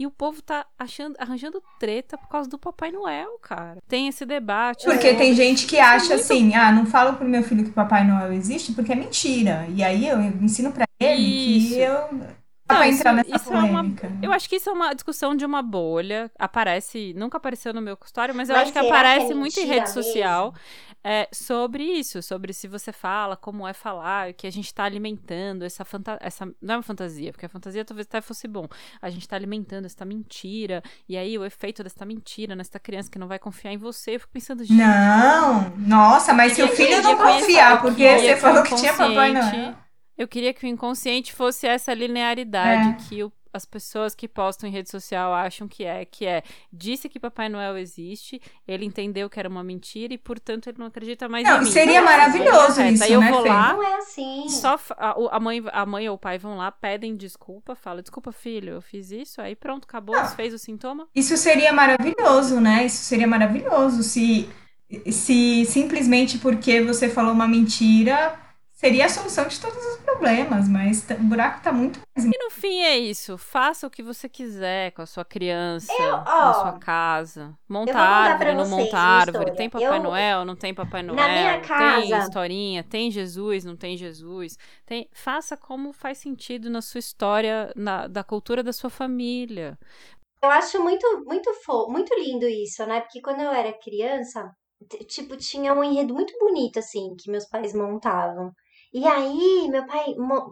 E 0.00 0.06
o 0.06 0.10
povo 0.10 0.40
tá 0.40 0.64
achando, 0.78 1.14
arranjando 1.18 1.62
treta 1.78 2.16
por 2.16 2.26
causa 2.26 2.48
do 2.48 2.58
Papai 2.58 2.90
Noel, 2.90 3.38
cara. 3.42 3.76
Tem 3.86 4.08
esse 4.08 4.24
debate. 4.24 4.86
Porque 4.86 5.12
tem 5.12 5.34
gente 5.34 5.66
que 5.66 5.78
acha 5.78 6.14
muito... 6.14 6.20
assim, 6.22 6.54
ah, 6.54 6.72
não 6.72 6.86
falo 6.86 7.18
pro 7.18 7.28
meu 7.28 7.42
filho 7.42 7.64
que 7.64 7.70
Papai 7.70 8.02
Noel 8.06 8.32
existe 8.32 8.72
porque 8.72 8.92
é 8.92 8.94
mentira. 8.94 9.66
E 9.68 9.84
aí 9.84 10.08
eu 10.08 10.18
ensino 10.18 10.72
para 10.72 10.86
ele 10.98 11.58
isso. 11.58 11.74
que 11.74 11.80
eu 11.80 12.08
não, 12.12 12.26
pra 12.66 12.88
entrar 12.88 13.12
nessa 13.12 13.36
isso 13.36 13.44
polêmica. 13.44 14.06
É 14.06 14.10
uma, 14.10 14.18
eu 14.22 14.32
acho 14.32 14.48
que 14.48 14.56
isso 14.56 14.70
é 14.70 14.72
uma 14.72 14.94
discussão 14.94 15.36
de 15.36 15.44
uma 15.44 15.60
bolha. 15.60 16.30
Aparece, 16.38 17.12
nunca 17.14 17.36
apareceu 17.36 17.74
no 17.74 17.82
meu 17.82 17.94
consultório, 17.94 18.34
mas 18.34 18.48
eu 18.48 18.54
mas 18.54 18.62
acho 18.64 18.72
que 18.72 18.78
aparece 18.78 19.26
que 19.26 19.32
é 19.32 19.34
muito 19.34 19.60
em 19.60 19.66
rede 19.66 19.90
social 19.90 20.54
é, 21.02 21.28
sobre 21.32 21.82
isso, 21.82 22.22
sobre 22.22 22.52
se 22.52 22.68
você 22.68 22.92
fala, 22.92 23.36
como 23.36 23.66
é 23.66 23.72
falar, 23.72 24.32
que 24.34 24.46
a 24.46 24.50
gente 24.50 24.66
está 24.66 24.84
alimentando 24.84 25.64
essa 25.64 25.84
fantasia. 25.84 26.20
Não 26.60 26.74
é 26.74 26.76
uma 26.76 26.82
fantasia, 26.82 27.32
porque 27.32 27.46
a 27.46 27.48
fantasia 27.48 27.84
talvez 27.84 28.06
até 28.06 28.20
fosse 28.20 28.46
bom. 28.46 28.66
A 29.00 29.08
gente 29.08 29.22
está 29.22 29.34
alimentando 29.36 29.86
essa 29.86 30.04
mentira, 30.04 30.82
e 31.08 31.16
aí 31.16 31.38
o 31.38 31.44
efeito 31.44 31.82
dessa 31.82 32.04
mentira 32.04 32.54
nessa 32.54 32.78
criança 32.78 33.10
que 33.10 33.18
não 33.18 33.28
vai 33.28 33.38
confiar 33.38 33.72
em 33.72 33.78
você, 33.78 34.16
eu 34.16 34.20
fico 34.20 34.32
pensando, 34.32 34.62
gente. 34.62 34.76
Não! 34.76 35.70
Nossa, 35.78 36.34
mas 36.34 36.52
se 36.52 36.62
o 36.62 36.68
filho 36.68 37.02
não 37.02 37.16
confiar, 37.16 37.80
porque 37.80 38.18
você 38.18 38.36
falou 38.36 38.62
que 38.62 38.74
tinha 38.74 38.92
Papai 38.92 39.32
Noel. 39.32 39.74
Eu 40.18 40.28
queria 40.28 40.52
que 40.52 40.66
o 40.66 40.68
inconsciente 40.68 41.32
fosse 41.32 41.66
essa 41.66 41.94
linearidade, 41.94 42.90
é. 42.90 43.08
que 43.08 43.24
o, 43.24 43.32
as 43.52 43.64
pessoas 43.64 44.14
que 44.14 44.28
postam 44.28 44.68
em 44.68 44.72
rede 44.72 44.90
social 44.90 45.32
acham 45.34 45.66
que 45.68 45.84
é, 45.84 46.04
que 46.04 46.26
é 46.26 46.42
disse 46.72 47.08
que 47.08 47.18
Papai 47.20 47.48
Noel 47.48 47.76
existe, 47.78 48.40
ele 48.66 48.84
entendeu 48.84 49.28
que 49.28 49.38
era 49.38 49.48
uma 49.48 49.62
mentira 49.64 50.14
e, 50.14 50.18
portanto, 50.18 50.68
ele 50.68 50.78
não 50.78 50.86
acredita 50.86 51.28
mais 51.28 51.44
Não, 51.44 51.62
em 51.62 51.64
mim. 51.64 51.70
seria 51.70 51.94
é 51.94 51.98
assim, 51.98 52.06
maravilhoso 52.06 52.82
isso, 52.82 53.04
Aí 53.04 53.12
eu 53.12 53.20
né, 53.20 53.30
vou 53.30 53.42
Fê? 53.42 53.48
lá, 53.48 53.72
Não 53.72 53.82
é 53.82 53.96
assim. 53.98 54.48
só 54.48 54.78
a, 54.96 55.36
a 55.36 55.40
mãe, 55.40 55.62
a 55.72 55.86
mãe 55.86 56.08
ou 56.08 56.14
o 56.14 56.18
pai 56.18 56.38
vão 56.38 56.56
lá, 56.56 56.70
pedem 56.70 57.16
desculpa, 57.16 57.74
fala, 57.74 58.02
desculpa, 58.02 58.32
filho, 58.32 58.74
eu 58.74 58.82
fiz 58.82 59.10
isso, 59.10 59.40
aí 59.40 59.54
pronto, 59.56 59.84
acabou, 59.84 60.14
Não. 60.16 60.26
fez 60.28 60.54
o 60.54 60.58
sintoma. 60.58 61.08
Isso 61.14 61.36
seria 61.36 61.72
maravilhoso, 61.72 62.60
né? 62.60 62.84
Isso 62.86 63.02
seria 63.04 63.26
maravilhoso 63.26 64.02
se, 64.02 64.48
se 65.10 65.64
simplesmente 65.66 66.38
porque 66.38 66.82
você 66.82 67.08
falou 67.08 67.32
uma 67.32 67.48
mentira 67.48 68.38
seria 68.80 69.04
a 69.04 69.08
solução 69.10 69.46
de 69.46 69.60
todos 69.60 69.76
os 69.76 69.96
problemas, 69.98 70.66
mas 70.66 71.06
o 71.10 71.14
buraco 71.24 71.62
tá 71.62 71.70
muito 71.70 72.00
mais 72.16 72.26
E 72.26 72.38
no 72.42 72.50
fim 72.50 72.80
é 72.80 72.98
isso, 72.98 73.36
faça 73.36 73.86
o 73.86 73.90
que 73.90 74.02
você 74.02 74.26
quiser 74.26 74.92
com 74.92 75.02
a 75.02 75.06
sua 75.06 75.22
criança, 75.24 75.92
na 75.98 76.24
ó, 76.26 76.52
sua 76.54 76.78
casa. 76.78 77.54
Monta 77.68 77.92
eu 77.92 77.98
árvore, 77.98 78.54
não 78.54 78.68
monta 78.68 78.98
árvore, 78.98 79.50
tem 79.54 79.68
Papai 79.68 79.98
Eu- 79.98 80.02
Noel, 80.02 80.44
não 80.46 80.56
tem 80.56 80.72
Papai 80.74 81.02
Noel, 81.02 81.16
Na 81.16 81.28
minha 81.28 81.60
tem 81.60 81.68
casa- 81.68 82.18
historinha, 82.18 82.82
tem 82.82 83.10
Jesus, 83.10 83.64
não 83.66 83.76
tem 83.76 83.98
Jesus. 83.98 84.56
Tem, 84.86 85.08
faça 85.12 85.58
como 85.58 85.92
faz 85.92 86.16
sentido 86.16 86.70
na 86.70 86.80
sua 86.80 87.00
história, 87.00 87.70
na, 87.76 88.06
da 88.06 88.24
cultura 88.24 88.62
da 88.62 88.72
sua 88.72 88.88
família. 88.88 89.78
Eu 90.42 90.48
acho 90.48 90.82
muito, 90.82 91.06
muito 91.26 91.52
fo 91.66 91.86
muito 91.90 92.14
lindo 92.14 92.46
isso, 92.48 92.86
né? 92.86 93.02
Porque 93.02 93.20
quando 93.20 93.42
eu 93.42 93.50
era 93.52 93.74
criança, 93.78 94.50
tipo, 95.06 95.36
tinha 95.36 95.74
um 95.74 95.84
enredo 95.84 96.14
muito 96.14 96.32
bonito, 96.38 96.78
assim, 96.78 97.14
que 97.18 97.30
meus 97.30 97.46
pais 97.46 97.74
montavam. 97.74 98.50
E 98.92 99.06
aí, 99.06 99.68
meu 99.68 99.86
pai 99.86 100.14
mo- 100.16 100.50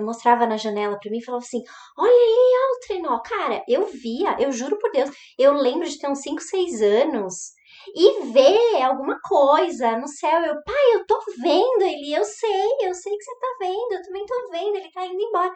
mostrava 0.00 0.46
na 0.46 0.56
janela 0.56 0.98
pra 1.00 1.10
mim 1.10 1.18
e 1.18 1.24
falava 1.24 1.44
assim: 1.44 1.62
Olha 1.98 2.10
ali, 2.10 2.56
olha 2.62 2.76
o 2.76 2.80
trenó. 2.86 3.20
Cara, 3.22 3.62
eu 3.68 3.86
via, 3.86 4.36
eu 4.40 4.52
juro 4.52 4.78
por 4.78 4.90
Deus, 4.92 5.10
eu 5.38 5.52
lembro 5.54 5.88
de 5.88 5.98
ter 5.98 6.08
uns 6.08 6.20
5, 6.20 6.40
6 6.42 6.80
anos 6.80 7.52
e 7.94 8.22
ver 8.32 8.82
alguma 8.82 9.18
coisa 9.22 9.96
no 9.98 10.06
céu. 10.06 10.40
Eu, 10.42 10.62
pai, 10.62 10.94
eu 10.94 11.06
tô 11.06 11.18
vendo 11.38 11.82
ele, 11.82 12.14
eu 12.14 12.24
sei, 12.24 12.66
eu 12.82 12.94
sei 12.94 13.16
que 13.16 13.24
você 13.24 13.34
tá 13.40 13.46
vendo, 13.60 13.92
eu 13.94 14.02
também 14.02 14.26
tô 14.26 14.50
vendo, 14.50 14.76
ele 14.76 14.90
tá 14.92 15.04
indo 15.06 15.20
embora. 15.20 15.52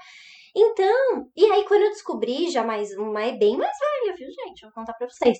Então, 0.55 1.31
e 1.37 1.45
aí 1.53 1.65
quando 1.67 1.83
eu 1.83 1.91
descobri, 1.91 2.51
já 2.51 2.65
mais, 2.65 2.95
mais 2.97 3.39
bem 3.39 3.57
mais 3.57 3.77
velha, 3.79 4.17
viu, 4.17 4.29
gente? 4.31 4.63
Vou 4.63 4.73
contar 4.73 4.95
pra 4.95 5.09
vocês. 5.09 5.39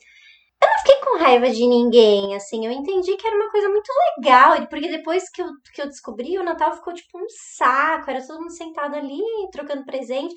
Eu 0.63 0.69
não 0.69 0.79
fiquei 0.79 0.97
com 1.01 1.19
raiva 1.19 1.51
de 1.51 1.67
ninguém, 1.67 2.35
assim, 2.35 2.65
eu 2.67 2.73
entendi 2.73 3.17
que 3.17 3.27
era 3.27 3.37
uma 3.37 3.51
coisa 3.51 3.69
muito 3.69 3.91
legal, 4.19 4.67
porque 4.69 4.89
depois 4.89 5.29
que 5.31 5.43
eu, 5.43 5.49
que 5.75 5.83
eu 5.83 5.87
descobri, 5.87 6.39
o 6.39 6.43
Natal 6.45 6.75
ficou 6.75 6.95
tipo 6.95 7.19
um 7.19 7.27
saco, 7.57 8.11
era 8.11 8.27
todo 8.27 8.41
mundo 8.41 8.53
sentado 8.57 8.95
ali, 8.97 9.21
trocando 9.53 9.85
presente. 9.85 10.35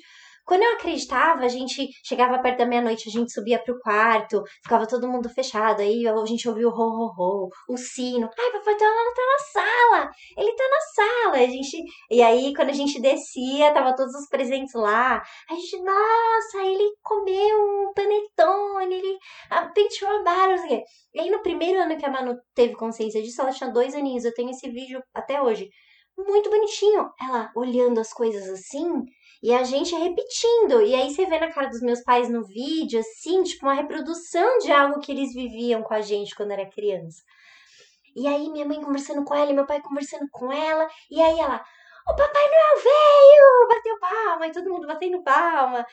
Quando 0.50 0.64
eu 0.64 0.72
acreditava, 0.72 1.44
a 1.44 1.48
gente 1.48 1.88
chegava 2.04 2.40
perto 2.40 2.58
da 2.58 2.66
meia-noite, 2.66 3.08
a 3.08 3.12
gente 3.12 3.32
subia 3.32 3.56
pro 3.62 3.78
quarto, 3.78 4.42
ficava 4.64 4.84
todo 4.84 5.06
mundo 5.06 5.28
fechado, 5.28 5.80
aí 5.80 6.04
a 6.08 6.24
gente 6.24 6.48
ouvia 6.48 6.66
o 6.66 6.72
ho, 6.72 7.48
o 7.68 7.76
sino. 7.76 8.28
Ai, 8.36 8.50
papai 8.50 8.74
tá 8.74 8.84
tá 9.14 9.22
na 9.30 9.38
sala, 9.52 10.10
ele 10.36 10.52
tá 10.56 10.64
na 10.68 10.80
sala. 10.80 11.36
A 11.36 11.46
gente... 11.46 11.76
E 12.10 12.20
aí, 12.20 12.52
quando 12.52 12.70
a 12.70 12.72
gente 12.72 13.00
descia, 13.00 13.72
tava 13.72 13.94
todos 13.94 14.12
os 14.12 14.26
presentes 14.26 14.74
lá. 14.74 15.22
A 15.48 15.54
gente, 15.54 15.80
nossa, 15.84 16.66
ele 16.66 16.96
comeu 17.00 17.56
um 17.56 17.92
panetone, 17.94 18.96
ele 18.96 19.18
penteou 19.72 20.10
a 20.10 20.22
barba, 20.24 20.48
não 20.48 20.58
sei 20.58 20.66
o 20.66 20.68
quê. 20.68 20.84
E 21.14 21.20
aí, 21.20 21.30
no 21.30 21.42
primeiro 21.42 21.80
ano 21.80 21.96
que 21.96 22.04
a 22.04 22.10
Manu 22.10 22.36
teve 22.56 22.74
consciência 22.74 23.22
disso, 23.22 23.40
ela 23.40 23.52
tinha 23.52 23.70
dois 23.70 23.94
aninhos. 23.94 24.24
Eu 24.24 24.34
tenho 24.34 24.50
esse 24.50 24.68
vídeo 24.68 25.00
até 25.14 25.40
hoje. 25.40 25.70
Muito 26.18 26.50
bonitinho. 26.50 27.08
Ela 27.20 27.52
olhando 27.54 28.00
as 28.00 28.12
coisas 28.12 28.48
assim 28.48 29.04
e 29.42 29.52
a 29.52 29.62
gente 29.64 29.94
repetindo. 29.94 30.82
E 30.82 30.94
aí 30.94 31.10
você 31.10 31.26
vê 31.26 31.38
na 31.38 31.50
cara 31.50 31.68
dos 31.68 31.80
meus 31.80 32.02
pais 32.02 32.28
no 32.28 32.44
vídeo, 32.44 33.00
assim, 33.00 33.42
tipo 33.42 33.66
uma 33.66 33.74
reprodução 33.74 34.58
de 34.58 34.70
algo 34.70 35.00
que 35.00 35.12
eles 35.12 35.32
viviam 35.32 35.82
com 35.82 35.94
a 35.94 36.00
gente 36.00 36.34
quando 36.34 36.52
era 36.52 36.70
criança. 36.70 37.22
E 38.14 38.26
aí 38.26 38.50
minha 38.50 38.66
mãe 38.66 38.82
conversando 38.82 39.24
com 39.24 39.34
ela 39.34 39.50
e 39.50 39.54
meu 39.54 39.66
pai 39.66 39.80
conversando 39.80 40.28
com 40.30 40.52
ela. 40.52 40.88
E 41.10 41.20
aí 41.20 41.38
ela, 41.38 41.64
o 42.08 42.14
Papai 42.16 42.42
Noel 42.42 42.82
veio! 42.82 43.68
Bateu 43.68 43.98
palma 44.00 44.46
e 44.46 44.52
todo 44.52 44.70
mundo 44.70 44.86
batendo 44.86 45.22
palma. 45.22 45.86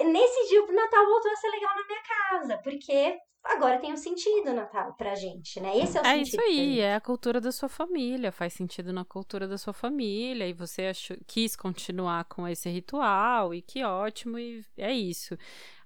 Nesse 0.00 0.48
dia 0.48 0.62
o 0.62 0.72
Natal 0.72 1.06
voltou 1.06 1.30
a 1.30 1.36
ser 1.36 1.48
legal 1.48 1.74
na 1.74 1.86
minha 1.86 2.02
casa, 2.02 2.58
porque 2.62 3.16
agora 3.44 3.78
tem 3.78 3.92
um 3.92 3.96
sentido 3.96 4.50
o 4.50 4.54
Natal 4.54 4.94
pra 4.94 5.14
gente, 5.14 5.60
né? 5.60 5.76
Esse 5.78 5.98
é 5.98 6.02
o 6.02 6.04
É 6.04 6.16
sentido. 6.16 6.26
isso 6.26 6.36
pra 6.36 6.44
aí, 6.44 6.80
é 6.80 6.94
a 6.94 7.00
cultura 7.00 7.40
da 7.40 7.52
sua 7.52 7.68
família, 7.68 8.32
faz 8.32 8.52
sentido 8.52 8.92
na 8.92 9.04
cultura 9.04 9.46
da 9.48 9.58
sua 9.58 9.72
família, 9.72 10.46
e 10.48 10.52
você 10.52 10.86
achou, 10.86 11.16
quis 11.26 11.56
continuar 11.56 12.24
com 12.24 12.46
esse 12.48 12.68
ritual, 12.70 13.54
e 13.54 13.62
que 13.62 13.82
ótimo, 13.84 14.38
e 14.38 14.64
é 14.76 14.92
isso. 14.92 15.36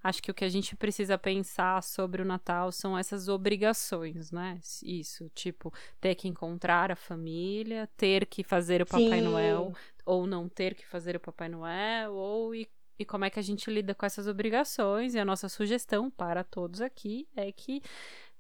Acho 0.03 0.23
que 0.23 0.31
o 0.31 0.35
que 0.35 0.45
a 0.45 0.49
gente 0.49 0.77
precisa 0.77 1.19
pensar 1.19 1.83
sobre 1.83 2.23
o 2.23 2.25
Natal 2.25 2.71
são 2.71 2.97
essas 2.97 3.29
obrigações, 3.29 4.31
né? 4.31 4.59
Isso, 4.83 5.29
tipo, 5.35 5.73
ter 6.01 6.15
que 6.15 6.29
encontrar 6.29 6.91
a 6.93 6.97
família, 6.97 7.89
ter 7.97 8.25
que 8.27 8.45
fazer 8.45 8.81
o 8.83 8.87
Papai 8.87 9.19
Sim. 9.21 9.25
Noel, 9.29 9.73
ou 10.07 10.27
não 10.27 10.49
ter 10.49 10.75
que 10.75 10.87
fazer 10.87 11.17
o 11.17 11.21
Papai 11.21 11.49
Noel, 11.49 12.13
ou 12.15 12.55
e, 12.55 12.69
e 12.99 13.05
como 13.05 13.25
é 13.25 13.31
que 13.31 13.39
a 13.39 13.43
gente 13.43 13.71
lida 13.71 13.95
com 13.95 14.05
essas 14.07 14.27
obrigações. 14.27 15.15
E 15.15 15.19
a 15.19 15.25
nossa 15.25 15.49
sugestão 15.49 16.11
para 16.11 16.43
todos 16.45 16.81
aqui 16.81 17.29
é 17.37 17.51
que 17.53 17.81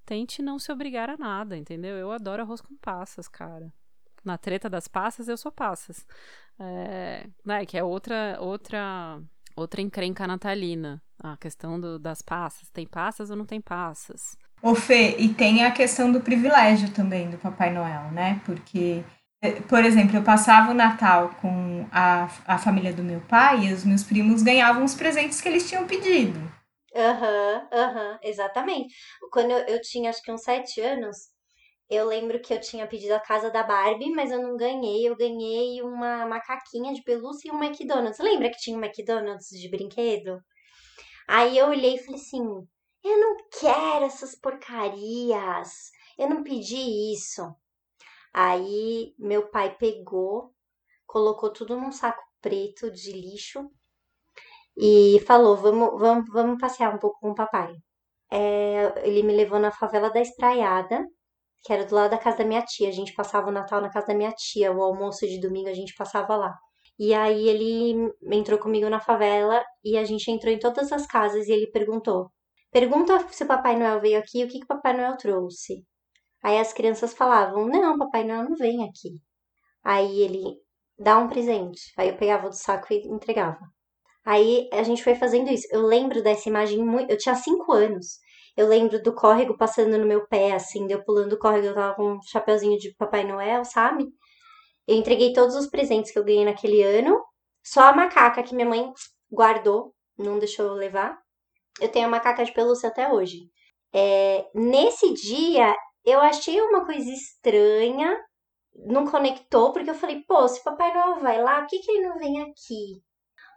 tente 0.04 0.42
não 0.42 0.58
se 0.58 0.72
obrigar 0.72 1.10
a 1.10 1.16
nada, 1.16 1.56
entendeu? 1.56 1.96
Eu 1.96 2.10
adoro 2.10 2.42
arroz 2.42 2.60
com 2.60 2.74
passas, 2.76 3.28
cara. 3.28 3.72
Na 4.24 4.36
treta 4.36 4.68
das 4.68 4.88
passas, 4.88 5.28
eu 5.28 5.36
sou 5.36 5.52
passas. 5.52 6.06
É, 6.58 7.26
né, 7.44 7.64
que 7.64 7.78
é 7.78 7.84
outra, 7.84 8.36
outra, 8.40 9.20
outra 9.54 9.80
encrenca 9.80 10.26
natalina. 10.26 11.00
A 11.22 11.36
questão 11.36 11.80
do- 11.80 11.98
das 11.98 12.22
passas. 12.22 12.70
Tem 12.70 12.86
passas 12.86 13.30
ou 13.30 13.36
não 13.36 13.44
tem 13.44 13.60
passas? 13.60 14.36
Ô 14.62 14.74
Fê, 14.74 15.16
e 15.18 15.32
tem 15.34 15.64
a 15.64 15.70
questão 15.70 16.10
do 16.10 16.20
privilégio 16.20 16.90
também 16.92 17.30
do 17.30 17.38
Papai 17.38 17.72
Noel, 17.72 18.10
né? 18.12 18.40
Porque, 18.44 19.04
por 19.68 19.84
exemplo, 19.84 20.16
eu 20.16 20.22
passava 20.22 20.70
o 20.70 20.74
Natal 20.74 21.30
com 21.40 21.86
a, 21.92 22.28
a 22.46 22.58
família 22.58 22.92
do 22.92 23.02
meu 23.02 23.20
pai 23.20 23.66
e 23.66 23.72
os 23.72 23.84
meus 23.84 24.02
primos 24.04 24.42
ganhavam 24.42 24.84
os 24.84 24.94
presentes 24.94 25.40
que 25.40 25.48
eles 25.48 25.68
tinham 25.68 25.86
pedido. 25.86 26.38
Aham, 26.94 27.68
aham, 27.72 28.18
exatamente. 28.22 28.94
Quando 29.30 29.50
eu, 29.52 29.58
eu 29.66 29.80
tinha 29.80 30.10
acho 30.10 30.22
que 30.22 30.32
uns 30.32 30.42
sete 30.42 30.80
anos, 30.80 31.16
eu 31.90 32.06
lembro 32.06 32.40
que 32.40 32.54
eu 32.54 32.60
tinha 32.60 32.86
pedido 32.88 33.12
a 33.14 33.20
casa 33.20 33.50
da 33.50 33.62
Barbie, 33.64 34.10
mas 34.12 34.30
eu 34.32 34.42
não 34.42 34.56
ganhei. 34.56 35.08
Eu 35.08 35.16
ganhei 35.16 35.82
uma 35.82 36.26
macaquinha 36.26 36.94
de 36.94 37.02
pelúcia 37.04 37.48
e 37.48 37.52
um 37.52 37.62
McDonald's. 37.62 38.18
Lembra 38.20 38.50
que 38.50 38.58
tinha 38.58 38.76
um 38.78 38.84
McDonald's 38.84 39.48
de 39.50 39.70
brinquedo? 39.70 40.40
Aí 41.28 41.58
eu 41.58 41.68
olhei 41.68 41.96
e 41.96 41.98
falei 41.98 42.20
assim: 42.20 42.44
eu 43.04 43.20
não 43.20 43.36
quero 43.60 44.04
essas 44.06 44.34
porcarias. 44.36 45.90
Eu 46.18 46.28
não 46.30 46.42
pedi 46.44 47.14
isso. 47.14 47.42
Aí 48.34 49.14
meu 49.18 49.48
pai 49.50 49.76
pegou, 49.76 50.52
colocou 51.06 51.52
tudo 51.52 51.76
num 51.76 51.92
saco 51.92 52.22
preto 52.40 52.90
de 52.90 53.12
lixo 53.12 53.70
e 54.76 55.20
falou: 55.26 55.56
vamos, 55.56 56.00
vamos, 56.00 56.26
vamos 56.32 56.60
passear 56.60 56.94
um 56.94 56.98
pouco 56.98 57.18
com 57.20 57.30
o 57.32 57.34
papai. 57.34 57.74
É, 58.32 58.92
ele 59.08 59.22
me 59.22 59.34
levou 59.34 59.58
na 59.58 59.70
favela 59.72 60.10
da 60.10 60.20
Espraiada, 60.20 61.04
que 61.64 61.72
era 61.72 61.84
do 61.86 61.94
lado 61.94 62.10
da 62.12 62.18
casa 62.18 62.38
da 62.38 62.44
minha 62.44 62.62
tia. 62.64 62.88
A 62.88 62.92
gente 62.92 63.14
passava 63.14 63.48
o 63.48 63.52
Natal 63.52 63.80
na 63.80 63.90
casa 63.90 64.08
da 64.08 64.14
minha 64.14 64.32
tia, 64.32 64.72
o 64.72 64.82
almoço 64.82 65.26
de 65.26 65.40
domingo 65.40 65.68
a 65.68 65.74
gente 65.74 65.94
passava 65.94 66.36
lá. 66.36 66.54
E 66.98 67.14
aí 67.14 67.48
ele 67.48 68.12
entrou 68.32 68.58
comigo 68.58 68.88
na 68.90 69.00
favela 69.00 69.64
e 69.84 69.96
a 69.98 70.04
gente 70.04 70.30
entrou 70.30 70.52
em 70.52 70.58
todas 70.58 70.92
as 70.92 71.06
casas 71.06 71.46
e 71.48 71.52
ele 71.52 71.68
perguntou: 71.70 72.30
Pergunta 72.72 73.18
se 73.30 73.44
o 73.44 73.46
Papai 73.48 73.76
Noel 73.78 74.00
veio 74.00 74.18
aqui, 74.18 74.44
o 74.44 74.48
que, 74.48 74.58
que 74.60 74.64
o 74.64 74.68
Papai 74.68 74.94
Noel 74.96 75.16
trouxe? 75.16 75.84
Aí 76.42 76.58
as 76.58 76.72
crianças 76.72 77.14
falavam: 77.14 77.66
Não, 77.66 77.98
Papai 77.98 78.24
Noel 78.24 78.44
não 78.44 78.56
vem 78.56 78.84
aqui. 78.84 79.20
Aí 79.84 80.20
ele 80.22 80.56
dá 80.98 81.18
um 81.18 81.28
presente. 81.28 81.92
Aí 81.96 82.08
eu 82.08 82.16
pegava 82.16 82.48
do 82.48 82.54
saco 82.56 82.92
e 82.92 83.06
entregava. 83.06 83.60
Aí 84.24 84.68
a 84.72 84.82
gente 84.82 85.02
foi 85.02 85.14
fazendo 85.14 85.50
isso. 85.50 85.66
Eu 85.70 85.82
lembro 85.82 86.22
dessa 86.22 86.48
imagem 86.48 86.84
muito. 86.84 87.10
Eu 87.10 87.18
tinha 87.18 87.34
cinco 87.34 87.72
anos. 87.72 88.18
Eu 88.56 88.68
lembro 88.68 89.00
do 89.02 89.14
córrego 89.14 89.56
passando 89.56 89.96
no 89.98 90.06
meu 90.06 90.26
pé, 90.26 90.52
assim, 90.52 90.90
eu 90.90 91.04
pulando 91.04 91.34
o 91.34 91.38
córrego, 91.38 91.68
eu 91.68 91.74
tava 91.74 91.94
com 91.94 92.14
um 92.14 92.22
chapeuzinho 92.22 92.76
de 92.78 92.92
Papai 92.96 93.24
Noel, 93.24 93.64
sabe? 93.64 94.04
Eu 94.86 94.96
entreguei 94.96 95.32
todos 95.32 95.54
os 95.54 95.68
presentes 95.68 96.10
que 96.10 96.18
eu 96.18 96.24
ganhei 96.24 96.44
naquele 96.44 96.82
ano. 96.82 97.22
Só 97.64 97.82
a 97.82 97.92
macaca 97.92 98.42
que 98.42 98.54
minha 98.54 98.68
mãe 98.68 98.92
guardou, 99.30 99.94
não 100.18 100.38
deixou 100.38 100.66
eu 100.66 100.74
levar. 100.74 101.18
Eu 101.80 101.88
tenho 101.88 102.06
a 102.06 102.10
macaca 102.10 102.44
de 102.44 102.52
pelúcia 102.52 102.88
até 102.88 103.12
hoje. 103.12 103.48
É, 103.94 104.46
nesse 104.54 105.12
dia, 105.14 105.74
eu 106.08 106.20
achei 106.20 106.60
uma 106.60 106.84
coisa 106.84 107.10
estranha, 107.10 108.18
não 108.74 109.06
conectou, 109.06 109.72
porque 109.72 109.90
eu 109.90 109.94
falei, 109.94 110.22
pô, 110.26 110.46
se 110.48 110.62
Papai 110.62 110.92
Noel 110.94 111.20
vai 111.20 111.42
lá, 111.42 111.60
por 111.60 111.68
que, 111.68 111.78
que 111.80 111.90
ele 111.90 112.08
não 112.08 112.18
vem 112.18 112.42
aqui? 112.42 113.02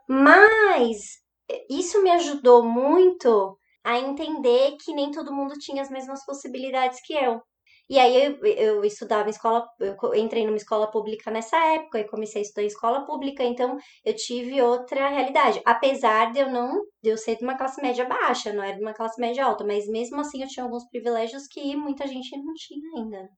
Mas 0.08 1.22
isso 1.70 2.02
me 2.02 2.12
ajudou 2.12 2.64
muito 2.64 3.58
a 3.84 4.00
entender 4.00 4.78
que 4.84 4.94
nem 4.94 5.12
todo 5.12 5.34
mundo 5.34 5.54
tinha 5.60 5.82
as 5.82 5.90
mesmas 5.90 6.26
possibilidades 6.26 7.00
que 7.04 7.14
eu. 7.14 7.42
E 7.92 8.00
aí 8.00 8.24
eu, 8.24 8.46
eu 8.46 8.86
estudava 8.86 9.28
em 9.28 9.32
escola, 9.32 9.68
eu 9.78 10.16
entrei 10.16 10.46
numa 10.46 10.56
escola 10.56 10.90
pública 10.90 11.30
nessa 11.30 11.58
época 11.74 12.00
e 12.00 12.08
comecei 12.08 12.42
a 12.42 12.46
estudar 12.46 12.64
em 12.64 12.68
escola 12.68 13.06
pública, 13.06 13.44
então 13.44 13.78
eu 14.06 14.16
tive 14.16 14.62
outra 14.62 15.10
realidade. 15.10 15.62
Apesar 15.66 16.32
de 16.32 16.40
eu 16.40 16.50
não, 16.50 16.72
de 17.04 17.10
eu 17.10 17.18
ser 17.18 17.36
de 17.36 17.44
uma 17.44 17.58
classe 17.58 17.82
média 17.82 18.06
baixa, 18.06 18.54
não 18.54 18.64
era 18.64 18.78
de 18.78 18.82
uma 18.82 18.94
classe 18.94 19.20
média 19.20 19.44
alta, 19.44 19.66
mas 19.66 19.90
mesmo 19.90 20.22
assim 20.22 20.42
eu 20.42 20.48
tinha 20.48 20.64
alguns 20.64 20.88
privilégios 20.88 21.48
que 21.48 21.76
muita 21.76 22.08
gente 22.08 22.32
não 22.38 22.54
tinha 22.54 22.90
ainda. 22.96 23.30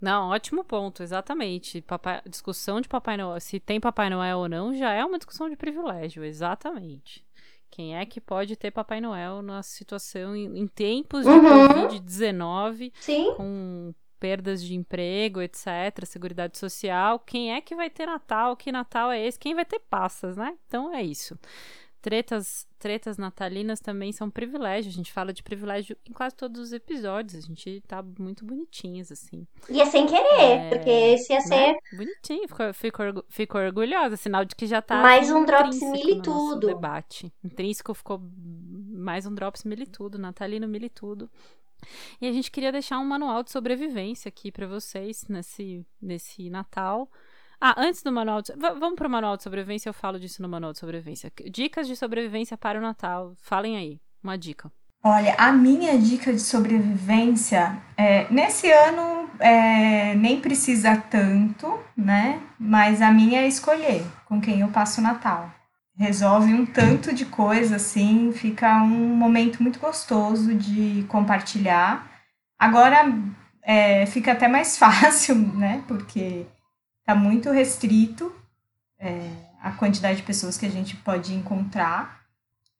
Não, 0.00 0.30
ótimo 0.30 0.64
ponto, 0.64 1.04
exatamente. 1.04 1.80
Papai, 1.80 2.20
discussão 2.26 2.80
de 2.80 2.88
Papai 2.88 3.16
Noel, 3.16 3.40
se 3.40 3.60
tem 3.60 3.78
Papai 3.78 4.10
Noel 4.10 4.38
ou 4.38 4.48
não, 4.48 4.74
já 4.74 4.92
é 4.92 5.04
uma 5.04 5.18
discussão 5.18 5.48
de 5.48 5.54
privilégio, 5.54 6.24
exatamente. 6.24 7.24
Quem 7.70 7.96
é 7.96 8.04
que 8.04 8.20
pode 8.20 8.56
ter 8.56 8.70
Papai 8.70 9.00
Noel 9.00 9.42
na 9.42 9.62
situação 9.62 10.34
em, 10.34 10.58
em 10.58 10.66
tempos 10.66 11.24
de 11.24 11.30
Uhum. 11.30 11.68
Covid-19, 11.68 12.92
Sim. 13.00 13.34
com 13.36 13.94
perdas 14.18 14.62
de 14.62 14.74
emprego, 14.74 15.40
etc., 15.40 16.04
seguridade 16.04 16.58
social? 16.58 17.18
Quem 17.20 17.54
é 17.54 17.60
que 17.60 17.74
vai 17.74 17.88
ter 17.88 18.06
Natal? 18.06 18.56
Que 18.56 18.70
Natal 18.72 19.10
é 19.10 19.24
esse? 19.26 19.38
Quem 19.38 19.54
vai 19.54 19.64
ter 19.64 19.78
passas, 19.78 20.36
né? 20.36 20.56
Então 20.66 20.92
é 20.94 21.02
isso. 21.02 21.38
Tretas, 22.02 22.66
tretas 22.78 23.18
natalinas 23.18 23.78
também 23.78 24.10
são 24.10 24.30
privilégios. 24.30 24.94
A 24.94 24.96
gente 24.96 25.12
fala 25.12 25.32
de 25.34 25.42
privilégio 25.42 25.96
em 26.08 26.12
quase 26.12 26.34
todos 26.34 26.58
os 26.60 26.72
episódios. 26.72 27.44
A 27.44 27.46
gente 27.46 27.82
tá 27.86 28.02
muito 28.18 28.42
bonitinhas, 28.44 29.12
assim. 29.12 29.46
E 29.68 29.80
é 29.80 29.84
sem 29.84 30.06
querer, 30.06 30.40
É, 30.40 30.68
porque 30.70 30.88
esse 30.88 31.32
ia 31.32 31.40
ser 31.42 31.50
né? 31.72 31.78
Bonitinho, 31.92 32.48
fico, 32.48 32.72
fico, 32.72 33.02
orgu- 33.02 33.24
fico 33.28 33.58
orgulhosa, 33.58 34.16
sinal 34.16 34.46
de 34.46 34.54
que 34.56 34.66
já 34.66 34.80
tá. 34.80 35.02
Mais 35.02 35.30
um 35.30 35.44
Drops 35.44 35.76
intrínseco 35.76 36.06
Mili 36.06 36.22
no 36.26 36.58
debate. 36.58 37.30
Intrínseco 37.44 37.92
ficou 37.92 38.18
mais 38.38 39.26
um 39.26 39.34
Drops 39.34 39.64
Militudo, 39.64 40.18
Natalino 40.18 40.66
Militudo. 40.66 41.30
E 42.20 42.26
a 42.26 42.32
gente 42.32 42.50
queria 42.50 42.72
deixar 42.72 42.98
um 42.98 43.04
manual 43.04 43.42
de 43.42 43.50
sobrevivência 43.50 44.28
aqui 44.28 44.50
pra 44.52 44.66
vocês 44.66 45.24
nesse, 45.28 45.84
nesse 46.00 46.48
Natal. 46.50 47.10
Ah, 47.60 47.74
antes 47.76 48.02
do 48.02 48.10
manual 48.10 48.40
de, 48.40 48.54
vamos 48.56 48.94
pro 48.94 49.10
manual 49.10 49.36
de 49.36 49.42
sobrevivência, 49.42 49.90
eu 49.90 49.92
falo 49.92 50.18
disso 50.18 50.40
no 50.40 50.48
manual 50.48 50.72
de 50.72 50.78
sobrevivência. 50.78 51.30
Dicas 51.50 51.86
de 51.86 51.94
sobrevivência 51.94 52.56
para 52.56 52.78
o 52.78 52.82
Natal. 52.82 53.34
Falem 53.42 53.76
aí, 53.76 54.00
uma 54.22 54.38
dica. 54.38 54.72
Olha, 55.04 55.34
a 55.36 55.52
minha 55.52 55.98
dica 55.98 56.32
de 56.32 56.40
sobrevivência 56.40 57.76
é, 57.96 58.26
nesse 58.30 58.70
ano 58.70 59.30
é, 59.38 60.14
nem 60.14 60.40
precisa 60.40 60.96
tanto, 60.96 61.78
né? 61.96 62.40
Mas 62.58 63.02
a 63.02 63.10
minha 63.10 63.40
é 63.42 63.48
escolher 63.48 64.04
com 64.26 64.40
quem 64.40 64.60
eu 64.60 64.68
passo 64.68 65.00
o 65.00 65.04
Natal. 65.04 65.50
Resolve 65.96 66.54
um 66.54 66.64
tanto 66.64 67.14
de 67.14 67.26
coisa 67.26 67.76
assim, 67.76 68.32
fica 68.32 68.82
um 68.82 69.14
momento 69.14 69.62
muito 69.62 69.78
gostoso 69.78 70.54
de 70.54 71.04
compartilhar. 71.08 72.10
Agora 72.58 73.12
é, 73.62 74.06
fica 74.06 74.32
até 74.32 74.48
mais 74.48 74.76
fácil, 74.78 75.34
né? 75.34 75.82
Porque 75.86 76.46
tá 77.04 77.14
muito 77.14 77.50
restrito 77.50 78.34
é, 78.98 79.30
a 79.60 79.72
quantidade 79.72 80.18
de 80.18 80.22
pessoas 80.22 80.56
que 80.58 80.66
a 80.66 80.70
gente 80.70 80.96
pode 80.96 81.34
encontrar. 81.34 82.20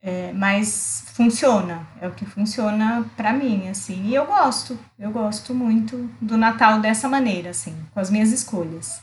É, 0.02 0.32
mas 0.32 1.04
funciona, 1.14 1.86
é 2.00 2.08
o 2.08 2.14
que 2.14 2.24
funciona 2.24 3.04
pra 3.16 3.34
mim, 3.34 3.68
assim. 3.68 4.06
E 4.06 4.14
eu 4.14 4.24
gosto, 4.24 4.78
eu 4.98 5.10
gosto 5.10 5.54
muito 5.54 6.08
do 6.20 6.38
Natal 6.38 6.80
dessa 6.80 7.06
maneira, 7.06 7.50
assim, 7.50 7.76
com 7.92 8.00
as 8.00 8.08
minhas 8.08 8.32
escolhas. 8.32 9.02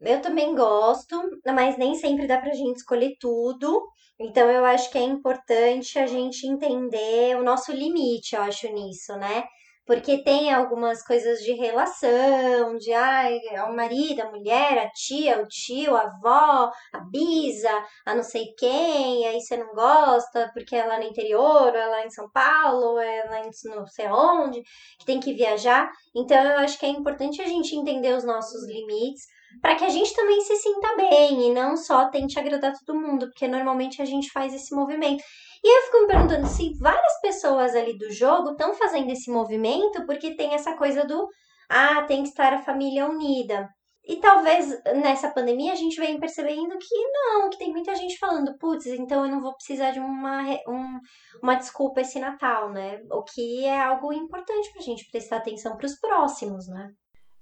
Eu 0.00 0.22
também 0.22 0.54
gosto, 0.54 1.20
mas 1.44 1.76
nem 1.76 1.94
sempre 1.96 2.26
dá 2.26 2.38
pra 2.38 2.54
gente 2.54 2.76
escolher 2.76 3.16
tudo. 3.20 3.88
Então 4.18 4.48
eu 4.48 4.64
acho 4.64 4.90
que 4.90 4.98
é 4.98 5.02
importante 5.02 5.98
a 5.98 6.06
gente 6.06 6.46
entender 6.46 7.36
o 7.36 7.44
nosso 7.44 7.70
limite, 7.70 8.34
eu 8.34 8.42
acho, 8.42 8.72
nisso, 8.72 9.14
né? 9.16 9.44
Porque 9.88 10.18
tem 10.18 10.52
algumas 10.52 11.02
coisas 11.02 11.38
de 11.38 11.52
relação, 11.54 12.76
de 12.76 12.92
ai, 12.92 13.38
é 13.50 13.62
o 13.62 13.74
marido, 13.74 14.20
a 14.20 14.30
mulher, 14.30 14.76
a 14.76 14.90
tia, 14.90 15.40
o 15.40 15.48
tio, 15.48 15.96
a 15.96 16.02
avó, 16.02 16.70
a 16.92 17.00
bisa, 17.10 17.70
a 18.04 18.14
não 18.14 18.22
sei 18.22 18.52
quem, 18.58 19.26
aí 19.26 19.40
você 19.40 19.56
não 19.56 19.74
gosta 19.74 20.50
porque 20.52 20.76
é 20.76 20.84
lá 20.84 20.98
no 20.98 21.04
interior, 21.04 21.72
ou 21.72 21.94
é 21.94 22.04
em 22.04 22.10
São 22.10 22.28
Paulo, 22.30 22.84
ou 22.84 23.00
é 23.00 23.40
não 23.64 23.86
sei 23.86 24.04
aonde, 24.04 24.62
que 24.98 25.06
tem 25.06 25.18
que 25.18 25.32
viajar. 25.32 25.90
Então 26.14 26.36
eu 26.36 26.58
acho 26.58 26.78
que 26.78 26.84
é 26.84 26.90
importante 26.90 27.40
a 27.40 27.46
gente 27.46 27.74
entender 27.74 28.14
os 28.14 28.24
nossos 28.24 28.68
limites 28.68 29.22
para 29.62 29.74
que 29.74 29.84
a 29.84 29.88
gente 29.88 30.14
também 30.14 30.42
se 30.42 30.54
sinta 30.56 30.96
bem 30.96 31.48
e 31.48 31.54
não 31.54 31.78
só 31.78 32.10
tente 32.10 32.38
agradar 32.38 32.74
todo 32.84 33.00
mundo, 33.00 33.26
porque 33.28 33.48
normalmente 33.48 34.02
a 34.02 34.04
gente 34.04 34.30
faz 34.30 34.52
esse 34.52 34.74
movimento. 34.74 35.24
E 35.62 35.78
eu 35.78 35.82
fico 35.86 36.00
me 36.02 36.06
perguntando 36.06 36.46
se 36.46 36.72
várias 36.78 37.20
pessoas 37.20 37.74
ali 37.74 37.96
do 37.98 38.10
jogo 38.12 38.50
estão 38.50 38.74
fazendo 38.74 39.10
esse 39.10 39.30
movimento 39.30 40.04
porque 40.06 40.36
tem 40.36 40.54
essa 40.54 40.76
coisa 40.76 41.04
do 41.04 41.26
ah, 41.68 42.02
tem 42.04 42.22
que 42.22 42.28
estar 42.30 42.52
a 42.52 42.62
família 42.62 43.06
unida. 43.06 43.68
E 44.06 44.16
talvez 44.16 44.70
nessa 45.02 45.28
pandemia 45.30 45.72
a 45.72 45.76
gente 45.76 46.00
venha 46.00 46.18
percebendo 46.18 46.78
que 46.78 46.96
não, 47.12 47.50
que 47.50 47.58
tem 47.58 47.70
muita 47.70 47.94
gente 47.94 48.16
falando, 48.18 48.56
putz, 48.56 48.86
então 48.86 49.24
eu 49.26 49.30
não 49.30 49.40
vou 49.42 49.54
precisar 49.54 49.90
de 49.90 50.00
uma, 50.00 50.44
um- 50.66 50.98
uma 51.42 51.54
desculpa 51.56 52.00
esse 52.00 52.18
Natal, 52.18 52.70
né? 52.72 53.02
O 53.10 53.22
que 53.22 53.66
é 53.66 53.78
algo 53.78 54.10
importante 54.10 54.72
pra 54.72 54.80
gente 54.80 55.06
prestar 55.10 55.36
atenção 55.36 55.76
pros 55.76 55.98
próximos, 56.00 56.66
né? 56.68 56.88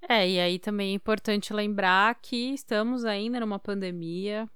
É, 0.09 0.29
e 0.29 0.41
aí 0.41 0.59
também 0.59 0.91
é 0.91 0.95
importante 0.95 1.53
lembrar 1.53 2.17
que 2.21 2.53
estamos 2.53 3.05
ainda 3.05 3.39
numa 3.39 3.61
pandemia. 3.61 4.49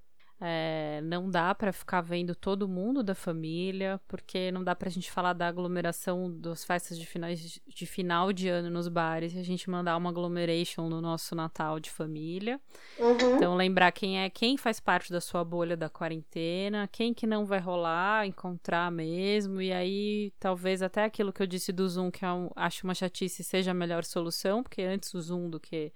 É, 0.42 1.03
não 1.03 1.31
dá 1.31 1.55
pra 1.55 1.70
ficar 1.70 2.00
vendo 2.00 2.35
todo 2.35 2.66
mundo 2.66 3.03
da 3.03 3.14
família, 3.14 4.00
porque 4.09 4.50
não 4.50 4.64
dá 4.64 4.74
pra 4.74 4.88
gente 4.88 5.11
falar 5.11 5.35
da 5.35 5.46
aglomeração 5.46 6.33
das 6.33 6.64
festas 6.64 6.98
de, 6.98 7.05
finais, 7.05 7.61
de 7.66 7.87
final 7.87 8.33
de 8.33 8.48
ano 8.48 8.70
nos 8.70 8.88
bares 8.88 9.35
e 9.35 9.38
a 9.38 9.42
gente 9.42 9.68
mandar 9.68 9.98
uma 9.98 10.09
agglomeration 10.09 10.88
no 10.88 10.98
nosso 10.98 11.35
Natal 11.35 11.79
de 11.79 11.90
família. 11.90 12.59
Uhum. 12.98 13.37
Então 13.37 13.55
lembrar 13.55 13.92
quem 13.92 14.22
é 14.22 14.31
quem 14.31 14.57
faz 14.57 14.81
parte 14.81 15.12
da 15.12 15.20
sua 15.20 15.44
bolha 15.44 15.76
da 15.76 15.90
quarentena, 15.90 16.88
quem 16.90 17.12
que 17.12 17.26
não 17.26 17.44
vai 17.44 17.61
rolar, 17.61 18.26
encontrar 18.26 18.90
mesmo, 18.90 19.61
e 19.61 19.70
aí 19.70 20.33
talvez 20.40 20.81
até 20.81 21.05
aquilo 21.05 21.35
que 21.35 21.42
eu 21.42 21.46
disse 21.46 21.70
do 21.70 21.87
Zoom, 21.87 22.11
que 22.11 22.24
eu 22.24 22.50
acho 22.57 22.87
uma 22.87 22.94
chatice, 22.94 23.44
seja 23.44 23.72
a 23.72 23.74
melhor 23.74 24.05
solução, 24.05 24.62
porque 24.62 24.81
antes 24.81 25.12
o 25.12 25.20
Zoom 25.20 25.50
do 25.50 25.61
que 25.61 25.92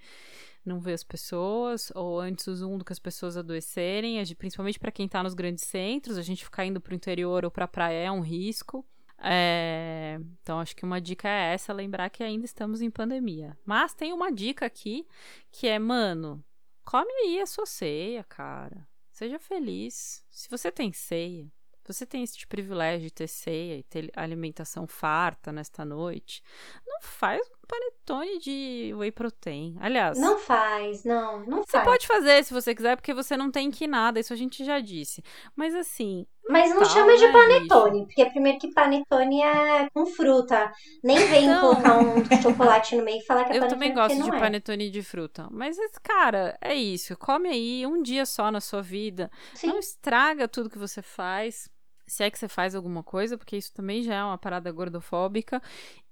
não 0.64 0.80
ver 0.80 0.94
as 0.94 1.04
pessoas, 1.04 1.92
ou 1.94 2.20
antes 2.20 2.46
o 2.46 2.54
Zoom 2.54 2.78
do 2.78 2.84
que 2.84 2.92
as 2.92 2.98
pessoas 2.98 3.36
adoecerem, 3.36 4.20
a 4.20 4.24
principalmente 4.36 4.78
para 4.78 4.90
quem 4.92 5.06
tá 5.06 5.22
nos 5.22 5.34
grandes 5.34 5.64
centros, 5.64 6.18
a 6.18 6.22
gente 6.22 6.44
ficar 6.44 6.64
indo 6.64 6.80
pro 6.80 6.94
interior 6.94 7.44
ou 7.44 7.50
pra 7.50 7.68
praia 7.68 8.06
é 8.06 8.10
um 8.10 8.20
risco. 8.20 8.84
É, 9.18 10.18
Então, 10.42 10.60
acho 10.60 10.76
que 10.76 10.84
uma 10.84 11.00
dica 11.00 11.28
é 11.28 11.54
essa, 11.54 11.72
lembrar 11.72 12.10
que 12.10 12.22
ainda 12.22 12.44
estamos 12.44 12.82
em 12.82 12.90
pandemia. 12.90 13.56
Mas 13.64 13.94
tem 13.94 14.12
uma 14.12 14.30
dica 14.30 14.66
aqui 14.66 15.06
que 15.50 15.66
é, 15.66 15.78
mano, 15.78 16.44
come 16.84 17.12
aí 17.12 17.40
a 17.40 17.46
sua 17.46 17.66
ceia, 17.66 18.22
cara. 18.24 18.86
Seja 19.10 19.38
feliz. 19.38 20.24
Se 20.30 20.48
você 20.50 20.70
tem 20.70 20.92
ceia, 20.92 21.50
você 21.92 22.06
tem 22.06 22.22
esse 22.22 22.46
privilégio 22.46 23.02
de 23.08 23.12
ter 23.12 23.26
ceia 23.28 23.76
e 23.78 23.82
ter 23.82 24.10
alimentação 24.16 24.86
farta 24.86 25.52
nesta 25.52 25.84
noite, 25.84 26.42
não 26.86 26.98
faz 27.00 27.40
um 27.46 27.66
panetone 27.66 28.38
de 28.38 28.92
whey 28.96 29.10
protein. 29.10 29.76
Aliás, 29.80 30.18
Não 30.18 30.38
faz, 30.38 31.04
não, 31.04 31.40
não 31.46 31.62
você 31.62 31.72
faz. 31.72 31.84
pode 31.84 32.06
fazer 32.06 32.44
se 32.44 32.52
você 32.52 32.74
quiser, 32.74 32.96
porque 32.96 33.14
você 33.14 33.36
não 33.36 33.50
tem 33.50 33.70
que 33.70 33.86
nada, 33.86 34.20
isso 34.20 34.32
a 34.32 34.36
gente 34.36 34.64
já 34.64 34.80
disse. 34.80 35.22
Mas 35.56 35.74
assim, 35.74 36.26
Mas 36.48 36.68
não 36.70 36.80
Natal, 36.80 36.92
chama 36.94 37.16
de 37.16 37.26
né, 37.26 37.32
panetone, 37.32 38.04
porque 38.06 38.26
primeiro 38.26 38.58
que 38.58 38.70
panetone 38.72 39.42
é 39.42 39.88
com 39.90 40.04
fruta. 40.06 40.70
Nem 41.02 41.16
vem 41.28 41.44
Então. 41.44 41.60
colocar 41.60 41.98
um 41.98 42.42
chocolate 42.42 42.96
no 42.96 43.02
meio 43.02 43.18
e 43.18 43.24
falar 43.24 43.44
que 43.44 43.52
é 43.52 43.56
Eu 43.56 43.60
panetone 43.60 43.70
também 43.70 43.94
gosto 43.94 44.22
de 44.22 44.28
não 44.28 44.36
é. 44.36 44.40
panetone 44.40 44.90
de 44.90 45.02
fruta. 45.02 45.48
Mas, 45.50 45.76
cara, 46.02 46.58
é 46.60 46.74
isso. 46.74 47.16
Come 47.16 47.48
aí 47.48 47.86
um 47.86 48.02
dia 48.02 48.26
só 48.26 48.50
na 48.50 48.60
sua 48.60 48.82
vida. 48.82 49.30
Sim. 49.54 49.68
Não 49.68 49.78
estraga 49.78 50.46
tudo 50.46 50.68
que 50.68 50.78
você 50.78 51.00
faz. 51.00 51.68
Se 52.06 52.22
é 52.24 52.30
que 52.30 52.38
você 52.38 52.48
faz 52.48 52.74
alguma 52.74 53.02
coisa, 53.02 53.38
porque 53.38 53.56
isso 53.56 53.72
também 53.72 54.02
já 54.02 54.14
é 54.14 54.24
uma 54.24 54.38
parada 54.38 54.70
gordofóbica. 54.70 55.62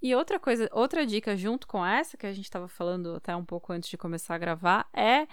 E 0.00 0.14
outra 0.14 0.40
coisa, 0.40 0.68
outra 0.72 1.06
dica 1.06 1.36
junto 1.36 1.66
com 1.66 1.84
essa, 1.84 2.16
que 2.16 2.26
a 2.26 2.32
gente 2.32 2.50
tava 2.50 2.68
falando 2.68 3.14
até 3.14 3.34
um 3.36 3.44
pouco 3.44 3.72
antes 3.72 3.90
de 3.90 3.98
começar 3.98 4.34
a 4.34 4.38
gravar, 4.38 4.88
é, 4.92 5.26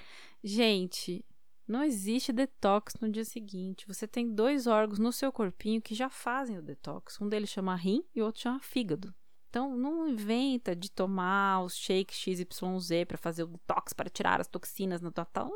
gente, 0.44 1.26
não 1.68 1.84
existe 1.84 2.34
detox 2.34 2.96
no 3.00 3.10
dia 3.10 3.24
seguinte. 3.24 3.88
Você 3.88 4.08
tem 4.08 4.34
dois 4.34 4.66
órgãos 4.68 5.00
no 5.00 5.12
seu 5.12 5.32
corpinho 5.32 5.82
que 5.82 5.94
já 5.94 6.10
fazem 6.10 6.58
o 6.58 6.64
detox. 6.64 7.22
Um 7.22 7.30
deles 7.30 7.50
chama 7.50 7.76
rim 7.76 8.04
e 8.14 8.22
o 8.22 8.26
outro 8.26 8.42
chama 8.42 8.60
fígado. 8.60 9.14
Então, 9.50 9.76
não 9.76 10.08
inventa 10.08 10.76
de 10.76 10.92
tomar 10.92 11.64
os 11.64 11.76
shakes 11.76 12.18
XYZ 12.18 13.06
para 13.08 13.18
fazer 13.18 13.44
o 13.44 13.48
detox, 13.48 13.94
para 13.94 14.10
tirar 14.10 14.42
as 14.42 14.48
toxinas 14.48 15.02
no 15.02 15.12
total. 15.12 15.52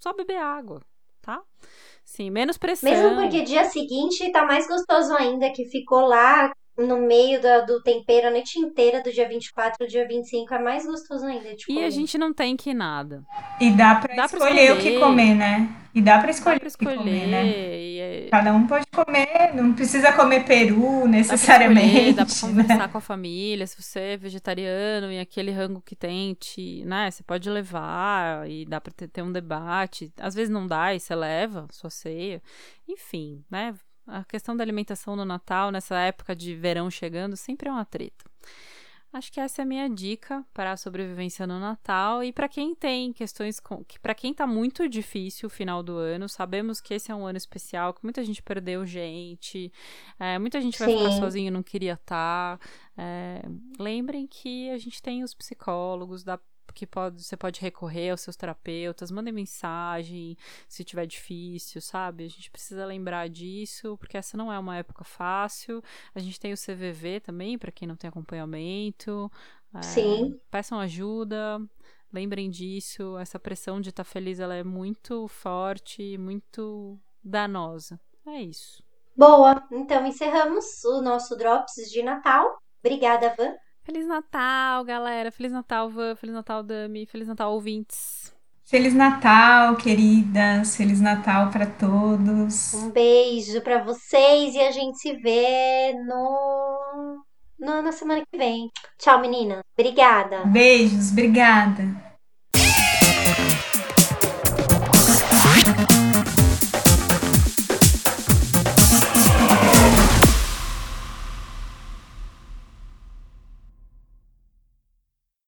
Só 0.00 0.12
beber 0.12 0.38
água, 0.38 0.82
tá? 1.26 1.42
Sim, 2.04 2.30
menos 2.30 2.56
pressão. 2.56 2.88
Mesmo 2.88 3.20
porque 3.20 3.42
dia 3.42 3.64
seguinte 3.64 4.30
tá 4.30 4.46
mais 4.46 4.68
gostoso 4.68 5.12
ainda, 5.14 5.50
que 5.50 5.64
ficou 5.64 6.06
lá 6.06 6.52
no 6.76 6.98
meio 6.98 7.40
do, 7.40 7.66
do 7.66 7.82
tempero 7.82 8.28
a 8.28 8.30
noite 8.30 8.58
inteira, 8.58 9.02
do 9.02 9.10
dia 9.12 9.28
24 9.28 9.76
ao 9.80 9.88
dia 9.88 10.06
25, 10.06 10.52
é 10.54 10.58
mais 10.58 10.84
gostoso 10.84 11.24
ainda 11.24 11.54
de 11.54 11.64
E 11.64 11.74
comer. 11.74 11.84
a 11.84 11.90
gente 11.90 12.18
não 12.18 12.32
tem 12.34 12.56
que 12.56 12.74
nada. 12.74 13.24
E 13.60 13.70
dá 13.70 13.94
pra, 13.96 14.14
Dá 14.14 14.28
pra 14.28 14.38
escolher, 14.38 14.72
o 14.72 14.76
que 14.76 14.88
escolher. 14.88 15.00
comer, 15.00 15.34
né? 15.34 15.68
E 15.94 16.02
dá 16.02 16.18
pra 16.18 16.26
Dá 16.26 16.30
escolher 16.30 16.60
pra 16.60 16.68
o 16.68 16.72
que 16.72 16.84
comer, 16.84 17.26
né? 17.26 17.46
escolher. 17.46 17.80
e 17.80 17.98
é- 18.00 18.28
Cada 18.30 18.52
um 18.52 18.66
pode 18.66 18.84
comer, 18.88 19.54
não 19.54 19.72
precisa 19.72 20.12
comer 20.12 20.44
peru 20.44 20.82
Dá 20.82 20.98
pra 21.00 21.08
necessariamente. 21.08 21.86
escolher, 21.86 22.12
dá 22.12 22.26
pra 22.26 22.34
né? 22.34 22.40
conversar 22.64 22.88
com 22.92 22.98
a 22.98 23.00
família. 23.00 23.66
Se 23.66 23.82
você 23.82 23.98
é 24.00 24.16
vegetariano 24.18 25.10
e 25.10 25.18
aquele 25.18 25.50
rango 25.52 25.80
que 25.80 25.96
tem, 25.96 26.34
te, 26.34 26.84
né? 26.84 27.10
Você 27.10 27.22
pode 27.22 27.48
levar 27.48 28.48
e 28.50 28.66
dá 28.66 28.78
pra 28.80 28.92
ter, 28.92 29.08
ter 29.08 29.22
um 29.22 29.32
debate. 29.32 30.12
Às 30.20 30.34
vezes 30.34 30.50
não 30.50 30.66
dá 30.66 30.94
e 30.94 31.00
você 31.00 31.14
leva 31.14 31.66
sua 31.70 31.88
ceia. 31.88 32.42
Enfim, 32.86 33.42
né? 33.50 33.72
A 34.06 34.24
questão 34.24 34.56
da 34.56 34.62
alimentação 34.62 35.16
no 35.16 35.24
Natal, 35.24 35.70
nessa 35.70 35.98
época 35.98 36.34
de 36.34 36.54
verão 36.54 36.90
chegando, 36.90 37.36
sempre 37.36 37.68
é 37.68 37.72
uma 37.72 37.84
treta. 37.84 38.24
Acho 39.12 39.32
que 39.32 39.40
essa 39.40 39.62
é 39.62 39.64
a 39.64 39.66
minha 39.66 39.88
dica 39.88 40.44
para 40.52 40.72
a 40.72 40.76
sobrevivência 40.76 41.46
no 41.46 41.58
Natal 41.58 42.22
e 42.22 42.32
para 42.32 42.48
quem 42.48 42.74
tem 42.74 43.14
questões 43.14 43.58
com 43.58 43.82
que 43.82 43.98
para 43.98 44.14
quem 44.14 44.34
tá 44.34 44.46
muito 44.46 44.86
difícil 44.88 45.46
o 45.46 45.50
final 45.50 45.82
do 45.82 45.96
ano, 45.96 46.28
sabemos 46.28 46.82
que 46.82 46.92
esse 46.92 47.10
é 47.10 47.14
um 47.14 47.24
ano 47.24 47.38
especial, 47.38 47.94
que 47.94 48.04
muita 48.04 48.22
gente 48.22 48.42
perdeu 48.42 48.84
gente, 48.84 49.72
é, 50.18 50.38
muita 50.38 50.60
gente 50.60 50.78
vai 50.78 50.88
ficar 50.88 51.12
Sim. 51.12 51.18
sozinho 51.18 51.48
e 51.48 51.50
não 51.50 51.62
queria 51.62 51.94
estar. 51.94 52.60
lembrem 53.78 54.26
que 54.26 54.68
a 54.70 54.76
gente 54.76 55.00
tem 55.00 55.22
os 55.22 55.32
psicólogos, 55.32 56.22
dá, 56.22 56.38
que 56.76 56.86
pode, 56.86 57.24
você 57.24 57.36
pode 57.36 57.58
recorrer 57.60 58.10
aos 58.10 58.20
seus 58.20 58.36
terapeutas, 58.36 59.10
mandem 59.10 59.32
mensagem 59.32 60.36
se 60.68 60.84
tiver 60.84 61.06
difícil, 61.06 61.80
sabe? 61.80 62.26
A 62.26 62.28
gente 62.28 62.50
precisa 62.50 62.84
lembrar 62.84 63.28
disso, 63.30 63.96
porque 63.96 64.18
essa 64.18 64.36
não 64.36 64.52
é 64.52 64.58
uma 64.58 64.76
época 64.76 65.02
fácil. 65.02 65.82
A 66.14 66.20
gente 66.20 66.38
tem 66.38 66.52
o 66.52 66.56
CVV 66.56 67.20
também, 67.20 67.58
para 67.58 67.72
quem 67.72 67.88
não 67.88 67.96
tem 67.96 68.08
acompanhamento. 68.08 69.32
É, 69.74 69.80
Sim. 69.80 70.38
Peçam 70.50 70.78
ajuda. 70.78 71.58
Lembrem 72.12 72.50
disso, 72.50 73.16
essa 73.18 73.38
pressão 73.38 73.80
de 73.80 73.88
estar 73.88 74.04
feliz 74.04 74.38
ela 74.38 74.54
é 74.54 74.62
muito 74.62 75.26
forte, 75.28 76.18
muito 76.18 77.00
danosa. 77.24 77.98
É 78.26 78.42
isso. 78.42 78.84
Boa, 79.16 79.66
então 79.72 80.06
encerramos 80.06 80.84
o 80.84 81.00
nosso 81.00 81.34
Drops 81.36 81.90
de 81.90 82.02
Natal. 82.02 82.58
Obrigada, 82.84 83.34
Van. 83.34 83.54
Feliz 83.86 84.04
Natal, 84.04 84.84
galera. 84.84 85.30
Feliz 85.30 85.52
Natal, 85.52 85.88
Van. 85.88 86.16
Feliz 86.16 86.34
Natal, 86.34 86.60
Dami. 86.60 87.06
Feliz 87.06 87.28
Natal, 87.28 87.52
ouvintes. 87.52 88.34
Feliz 88.64 88.92
Natal, 88.92 89.76
queridas. 89.76 90.76
Feliz 90.76 91.00
Natal 91.00 91.50
para 91.52 91.66
todos. 91.66 92.74
Um 92.74 92.90
beijo 92.90 93.60
pra 93.60 93.84
vocês 93.84 94.56
e 94.56 94.60
a 94.60 94.72
gente 94.72 94.98
se 94.98 95.12
vê 95.18 95.92
no, 96.04 97.22
no 97.60 97.80
na 97.80 97.92
semana 97.92 98.24
que 98.28 98.36
vem. 98.36 98.72
Tchau, 98.98 99.20
menina. 99.20 99.60
Obrigada. 99.78 100.44
Beijos, 100.46 101.12
obrigada. 101.12 102.05